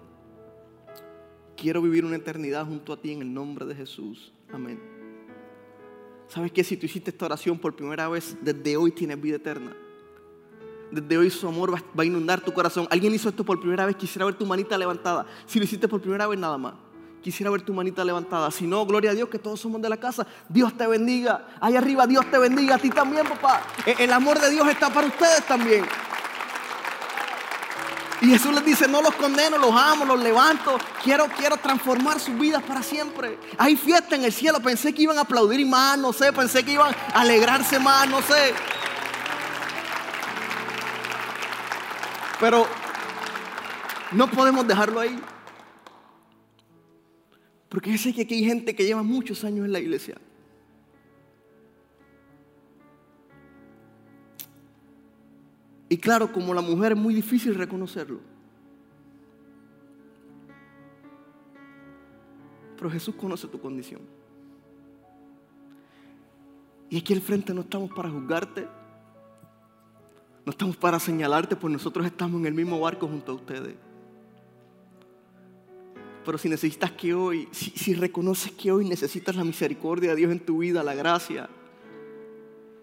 Quiero 1.57 1.81
vivir 1.81 2.05
una 2.05 2.15
eternidad 2.15 2.65
junto 2.65 2.93
a 2.93 3.01
ti 3.01 3.11
en 3.11 3.21
el 3.21 3.33
nombre 3.33 3.65
de 3.65 3.75
Jesús. 3.75 4.31
Amén. 4.51 4.79
¿Sabes 6.27 6.51
qué? 6.51 6.63
Si 6.63 6.77
tú 6.77 6.85
hiciste 6.85 7.11
esta 7.11 7.25
oración 7.25 7.59
por 7.59 7.75
primera 7.75 8.07
vez, 8.07 8.37
desde 8.41 8.77
hoy 8.77 8.91
tienes 8.91 9.19
vida 9.19 9.35
eterna. 9.35 9.75
Desde 10.91 11.17
hoy 11.17 11.29
su 11.29 11.47
amor 11.47 11.75
va, 11.75 12.03
a 12.03 12.05
inundar 12.05 12.41
tu 12.41 12.53
corazón. 12.53 12.87
Alguien 12.89 13.13
hizo 13.13 13.29
esto 13.29 13.43
por 13.43 13.59
primera 13.59 13.85
vez, 13.85 13.95
quisiera 13.95 14.25
ver 14.25 14.35
tu 14.35 14.45
manita 14.45 14.77
levantada. 14.77 15.25
Si 15.45 15.59
lo 15.59 15.65
hiciste 15.65 15.87
por 15.87 16.01
primera 16.01 16.27
vez, 16.27 16.39
nada 16.39 16.57
más. 16.57 16.73
Quisiera 17.21 17.51
ver 17.51 17.61
tu 17.61 17.73
manita 17.73 18.05
levantada. 18.05 18.49
Si 18.51 18.65
no, 18.65 18.85
gloria 18.85 19.11
a 19.11 19.13
Dios 19.13 19.27
que 19.27 19.39
todos 19.39 19.59
somos 19.59 19.81
de 19.81 19.89
la 19.89 19.97
casa. 19.97 20.25
Dios 20.47 20.77
te 20.77 20.87
bendiga. 20.87 21.47
Ahí 21.59 21.75
arriba, 21.75 22.07
Dios 22.07 22.25
te 22.31 22.37
bendiga. 22.37 22.75
A 22.75 22.77
ti 22.77 22.89
también, 22.89 23.27
papá. 23.27 23.63
E, 23.85 23.95
el 23.99 24.13
amor 24.13 24.39
de 24.39 24.49
Dios 24.49 24.65
está 24.69 24.89
para 24.89 25.07
ustedes 25.07 25.45
también. 25.45 25.83
Y 28.21 28.27
Jesús 28.27 28.53
les 28.53 28.65
dice, 28.65 28.87
no 28.87 29.01
los 29.01 29.13
condeno, 29.15 29.57
los 29.57 29.71
amo, 29.75 30.05
los 30.05 30.19
levanto. 30.19 30.77
Quiero, 31.03 31.27
quiero 31.37 31.57
transformar 31.57 32.19
sus 32.19 32.37
vidas 32.37 32.63
para 32.63 32.81
siempre. 32.81 33.37
Hay 33.57 33.75
fiesta 33.75 34.15
en 34.15 34.23
el 34.23 34.31
cielo. 34.31 34.59
Pensé 34.59 34.93
que 34.93 35.03
iban 35.03 35.17
a 35.17 35.21
aplaudir 35.21 35.65
más, 35.67 35.97
no 35.97 36.13
sé. 36.13 36.31
Pensé 36.33 36.63
que 36.63 36.71
iban 36.71 36.95
a 37.13 37.21
alegrarse 37.21 37.77
más, 37.77 38.09
no 38.09 38.21
sé. 38.21 38.53
Pero 42.39 42.65
no 44.11 44.29
podemos 44.29 44.67
dejarlo 44.67 44.99
ahí. 44.99 45.19
Porque 47.69 47.97
sé 47.97 48.13
que 48.13 48.21
aquí 48.21 48.35
hay 48.35 48.45
gente 48.45 48.75
que 48.75 48.85
lleva 48.85 49.03
muchos 49.03 49.43
años 49.43 49.65
en 49.65 49.71
la 49.71 49.79
iglesia. 49.79 50.17
Y 55.89 55.97
claro, 55.97 56.31
como 56.31 56.53
la 56.53 56.61
mujer 56.61 56.93
es 56.93 56.97
muy 56.97 57.13
difícil 57.13 57.55
reconocerlo. 57.55 58.19
Pero 62.75 62.91
Jesús 62.91 63.15
conoce 63.15 63.47
tu 63.47 63.59
condición. 63.59 64.01
Y 66.89 66.99
aquí 66.99 67.13
al 67.13 67.21
frente 67.21 67.53
no 67.53 67.61
estamos 67.61 67.89
para 67.93 68.09
juzgarte. 68.09 68.67
No 70.47 70.51
estamos 70.51 70.77
para 70.77 70.97
señalarte, 70.97 71.57
pues 71.57 71.73
nosotros 71.73 72.05
estamos 72.05 72.39
en 72.39 72.45
el 72.45 72.53
mismo 72.53 72.79
barco 72.79 73.05
junto 73.05 73.33
a 73.33 73.35
ustedes. 73.35 73.75
Pero 76.23 76.37
si 76.37 76.47
necesitas 76.47 76.89
que 76.91 77.13
hoy, 77.13 77.49
si, 77.51 77.93
reconoces 77.93 78.53
que 78.53 78.71
hoy 78.71 78.87
necesitas 78.87 79.35
la 79.35 79.43
misericordia 79.43 80.11
de 80.11 80.15
Dios 80.15 80.31
en 80.31 80.39
tu 80.39 80.59
vida, 80.59 80.83
la 80.83 80.95
gracia, 80.95 81.49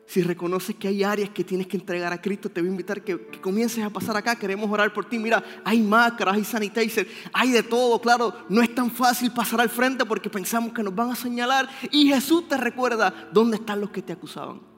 si 0.05 0.21
reconoces 0.21 0.77
que 0.77 0.89
hay 0.89 1.05
áreas 1.05 1.31
que 1.31 1.43
tienes 1.43 1.67
que 1.67 1.79
entregar 1.79 2.13
a 2.13 2.21
Cristo, 2.21 2.51
te 2.51 2.61
voy 2.61 2.69
a 2.69 2.73
invitar 2.73 3.01
que, 3.01 3.19
que, 3.29 3.41
comiences 3.41 3.83
a 3.83 3.89
pasar 3.89 4.15
acá. 4.15 4.37
Queremos 4.37 4.71
orar 4.71 4.93
por 4.93 5.07
ti. 5.07 5.19
Mira, 5.19 5.43
hay 5.65 5.81
máscaras, 5.81 6.35
hay 6.35 6.45
sanitizer, 6.45 7.09
hay 7.33 7.51
de 7.51 7.63
todo. 7.63 7.99
Claro, 7.99 8.35
no 8.51 8.61
es 8.61 8.75
tan 8.75 8.91
fácil 8.91 9.33
pasar 9.33 9.63
al 9.63 9.71
frente 9.71 10.05
porque 10.05 10.29
pensamos 10.29 10.75
que 10.75 10.83
nos 10.83 10.95
van 10.95 11.13
a 11.13 11.17
señalar. 11.17 11.67
Y 11.91 12.09
Jesús 12.09 12.47
te 12.47 12.59
recuerda 12.59 13.31
dónde 13.33 13.57
están 13.57 13.81
los 13.81 13.89
que 13.89 14.03
te 14.03 14.13
acusaban. 14.13 14.74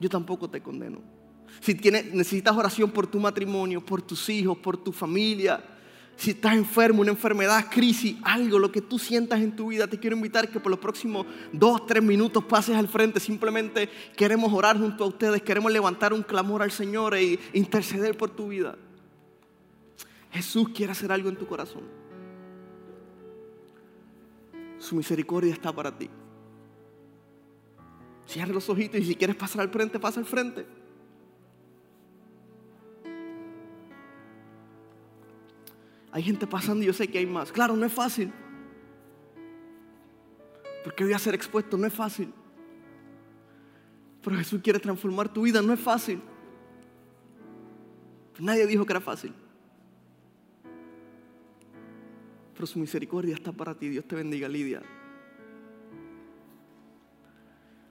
Yo 0.00 0.08
tampoco 0.08 0.48
te 0.48 0.60
condeno. 0.60 1.00
Si 1.60 1.74
tienes, 1.74 2.12
necesitas 2.12 2.56
oración 2.56 2.90
por 2.90 3.06
tu 3.06 3.18
matrimonio, 3.18 3.84
por 3.84 4.02
tus 4.02 4.28
hijos, 4.28 4.58
por 4.58 4.76
tu 4.76 4.92
familia, 4.92 5.62
si 6.18 6.32
estás 6.32 6.54
enfermo, 6.54 7.02
una 7.02 7.12
enfermedad, 7.12 7.66
crisis, 7.70 8.16
algo, 8.24 8.58
lo 8.58 8.72
que 8.72 8.80
tú 8.80 8.98
sientas 8.98 9.40
en 9.40 9.54
tu 9.54 9.68
vida, 9.68 9.86
te 9.86 10.00
quiero 10.00 10.16
invitar 10.16 10.50
que 10.50 10.58
por 10.58 10.68
los 10.68 10.80
próximos 10.80 11.24
dos, 11.52 11.86
tres 11.86 12.02
minutos 12.02 12.42
pases 12.42 12.74
al 12.74 12.88
frente. 12.88 13.20
Simplemente 13.20 13.88
queremos 14.16 14.52
orar 14.52 14.76
junto 14.76 15.04
a 15.04 15.06
ustedes, 15.06 15.42
queremos 15.42 15.70
levantar 15.70 16.12
un 16.12 16.24
clamor 16.24 16.60
al 16.60 16.72
Señor 16.72 17.14
e 17.14 17.38
interceder 17.52 18.16
por 18.16 18.30
tu 18.30 18.48
vida. 18.48 18.76
Jesús 20.32 20.70
quiere 20.70 20.90
hacer 20.90 21.12
algo 21.12 21.28
en 21.28 21.36
tu 21.36 21.46
corazón. 21.46 21.84
Su 24.80 24.96
misericordia 24.96 25.52
está 25.52 25.72
para 25.72 25.96
ti. 25.96 26.10
Cierra 28.28 28.52
los 28.52 28.68
ojitos 28.68 29.00
y 29.00 29.04
si 29.04 29.14
quieres 29.16 29.36
pasar 29.36 29.62
al 29.62 29.70
frente, 29.70 29.98
pasa 29.98 30.20
al 30.20 30.26
frente. 30.26 30.66
Hay 36.12 36.22
gente 36.22 36.46
pasando 36.46 36.82
y 36.82 36.86
yo 36.86 36.92
sé 36.92 37.08
que 37.08 37.16
hay 37.16 37.24
más. 37.24 37.50
Claro, 37.50 37.74
no 37.74 37.86
es 37.86 37.92
fácil. 37.92 38.30
Porque 40.84 41.04
voy 41.04 41.14
a 41.14 41.18
ser 41.18 41.34
expuesto, 41.34 41.78
no 41.78 41.86
es 41.86 41.94
fácil. 41.94 42.30
Pero 44.22 44.36
Jesús 44.36 44.60
quiere 44.62 44.78
transformar 44.78 45.32
tu 45.32 45.42
vida, 45.42 45.62
no 45.62 45.72
es 45.72 45.80
fácil. 45.80 46.20
Nadie 48.38 48.66
dijo 48.66 48.84
que 48.84 48.92
era 48.92 49.00
fácil. 49.00 49.32
Pero 52.52 52.66
su 52.66 52.78
misericordia 52.78 53.34
está 53.34 53.52
para 53.52 53.74
ti. 53.74 53.88
Dios 53.88 54.04
te 54.04 54.16
bendiga, 54.16 54.48
Lidia. 54.48 54.82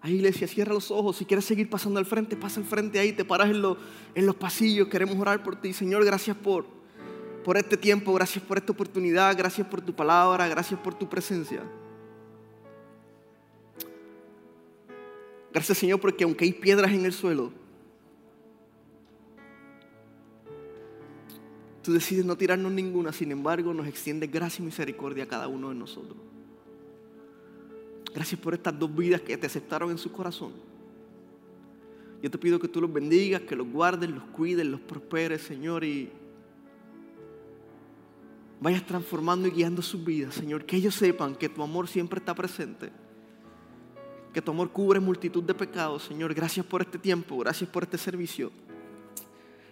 Ahí 0.07 0.15
iglesia, 0.15 0.47
cierra 0.47 0.73
los 0.73 0.89
ojos. 0.89 1.17
Si 1.17 1.25
quieres 1.25 1.43
seguir 1.43 1.69
pasando 1.69 1.99
al 1.99 2.05
frente, 2.05 2.37
pasa 2.37 2.61
al 2.61 2.65
frente 2.65 2.97
ahí. 2.97 3.11
Te 3.11 3.25
paras 3.25 3.49
en, 3.49 3.61
en 4.15 4.25
los 4.25 4.35
pasillos. 4.37 4.87
Queremos 4.87 5.17
orar 5.17 5.43
por 5.43 5.59
ti. 5.59 5.73
Señor, 5.73 6.05
gracias 6.05 6.37
por, 6.37 6.65
por 7.43 7.57
este 7.57 7.75
tiempo. 7.75 8.13
Gracias 8.13 8.41
por 8.41 8.57
esta 8.57 8.71
oportunidad. 8.71 9.37
Gracias 9.37 9.67
por 9.67 9.81
tu 9.81 9.93
palabra. 9.93 10.47
Gracias 10.47 10.79
por 10.79 10.93
tu 10.93 11.09
presencia. 11.09 11.61
Gracias 15.51 15.77
Señor 15.77 15.99
porque 15.99 16.23
aunque 16.23 16.45
hay 16.45 16.53
piedras 16.53 16.91
en 16.91 17.03
el 17.03 17.11
suelo, 17.11 17.51
tú 21.83 21.91
decides 21.91 22.23
no 22.23 22.37
tirarnos 22.37 22.71
ninguna. 22.71 23.11
Sin 23.11 23.29
embargo, 23.33 23.73
nos 23.73 23.87
extiendes 23.87 24.31
gracia 24.31 24.63
y 24.63 24.65
misericordia 24.67 25.25
a 25.25 25.27
cada 25.27 25.49
uno 25.49 25.67
de 25.67 25.75
nosotros. 25.75 26.17
Gracias 28.17 28.41
por 28.41 28.55
estas 28.55 28.79
dos 28.79 28.95
vidas 28.95 29.21
que 29.21 29.37
te 29.37 29.45
aceptaron 29.45 29.91
en 29.91 29.99
su 29.99 30.11
corazón. 30.11 30.51
Yo 32.19 32.31
te 32.31 32.39
pido 32.39 32.57
que 32.57 32.67
tú 32.67 32.81
los 32.81 32.91
bendigas, 32.91 33.41
que 33.41 33.55
los 33.55 33.71
guardes, 33.71 34.09
los 34.09 34.23
cuides, 34.23 34.65
los 34.65 34.79
prosperes, 34.79 35.43
Señor, 35.43 35.83
y 35.83 36.09
vayas 38.59 38.83
transformando 38.87 39.47
y 39.47 39.51
guiando 39.51 39.83
sus 39.83 40.03
vidas, 40.03 40.33
Señor. 40.33 40.65
Que 40.65 40.77
ellos 40.77 40.95
sepan 40.95 41.35
que 41.35 41.47
tu 41.47 41.61
amor 41.61 41.87
siempre 41.87 42.17
está 42.17 42.33
presente. 42.33 42.89
Que 44.33 44.41
tu 44.41 44.49
amor 44.49 44.71
cubre 44.71 44.99
multitud 44.99 45.43
de 45.43 45.53
pecados, 45.53 46.01
Señor. 46.01 46.33
Gracias 46.33 46.65
por 46.65 46.81
este 46.81 46.97
tiempo, 46.97 47.37
gracias 47.37 47.69
por 47.69 47.83
este 47.83 47.99
servicio. 47.99 48.51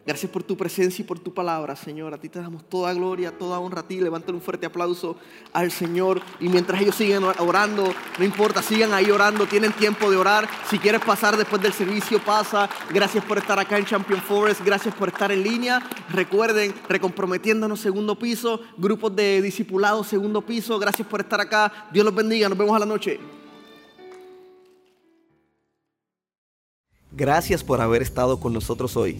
Gracias 0.06 0.32
por 0.32 0.44
tu 0.44 0.56
presencia 0.56 1.02
y 1.02 1.06
por 1.06 1.18
tu 1.18 1.34
palabra, 1.34 1.76
Señor. 1.76 2.14
A 2.14 2.20
ti 2.20 2.30
te 2.30 2.40
damos 2.40 2.70
toda 2.70 2.94
gloria, 2.94 3.36
toda 3.36 3.58
honra 3.58 3.82
a 3.82 3.88
ti. 3.88 4.00
Levántale 4.00 4.36
un 4.36 4.42
fuerte 4.42 4.68
aplauso 4.68 5.18
al 5.52 5.72
Señor. 5.72 6.22
Y 6.40 6.48
mientras 6.48 6.80
ellos 6.80 6.96
siguen 6.96 7.24
orando, 7.24 7.92
no 8.20 8.24
importa, 8.24 8.62
sigan 8.62 8.94
ahí 8.94 9.10
orando, 9.10 9.48
tienen 9.48 9.74
tiempo 9.74 10.12
de 10.12 10.18
orar. 10.18 10.48
Si 10.70 10.78
quieres 10.78 11.02
pasar 11.02 11.36
después 11.38 11.60
del 11.60 11.74
servicio, 11.74 12.24
pasa. 12.24 12.70
Gracias 12.94 13.26
por 13.26 13.40
estar 13.40 13.58
acá 13.58 13.80
en 13.80 13.86
Champion 13.86 14.22
Forest. 14.22 14.62
Gracias 14.64 14.94
por 14.94 15.08
estar 15.08 15.32
en 15.32 15.42
línea. 15.42 15.82
Recuerden, 16.10 16.76
recomprometiéndonos 16.88 17.80
segundo 17.80 18.20
piso, 18.20 18.62
grupos 18.78 19.16
de 19.16 19.42
discipulados 19.42 20.06
segundo 20.06 20.44
piso. 20.44 20.78
Gracias 20.78 21.08
por 21.08 21.22
estar 21.22 21.42
acá. 21.42 21.90
Dios 21.92 22.06
los 22.06 22.14
bendiga. 22.14 22.48
Nos 22.48 22.58
vemos 22.60 22.76
a 22.76 22.80
la 22.80 22.86
noche. 22.86 23.20
Gracias 27.12 27.64
por 27.64 27.82
haber 27.82 28.04
estado 28.04 28.40
con 28.40 28.54
nosotros 28.54 28.96
hoy. 28.98 29.20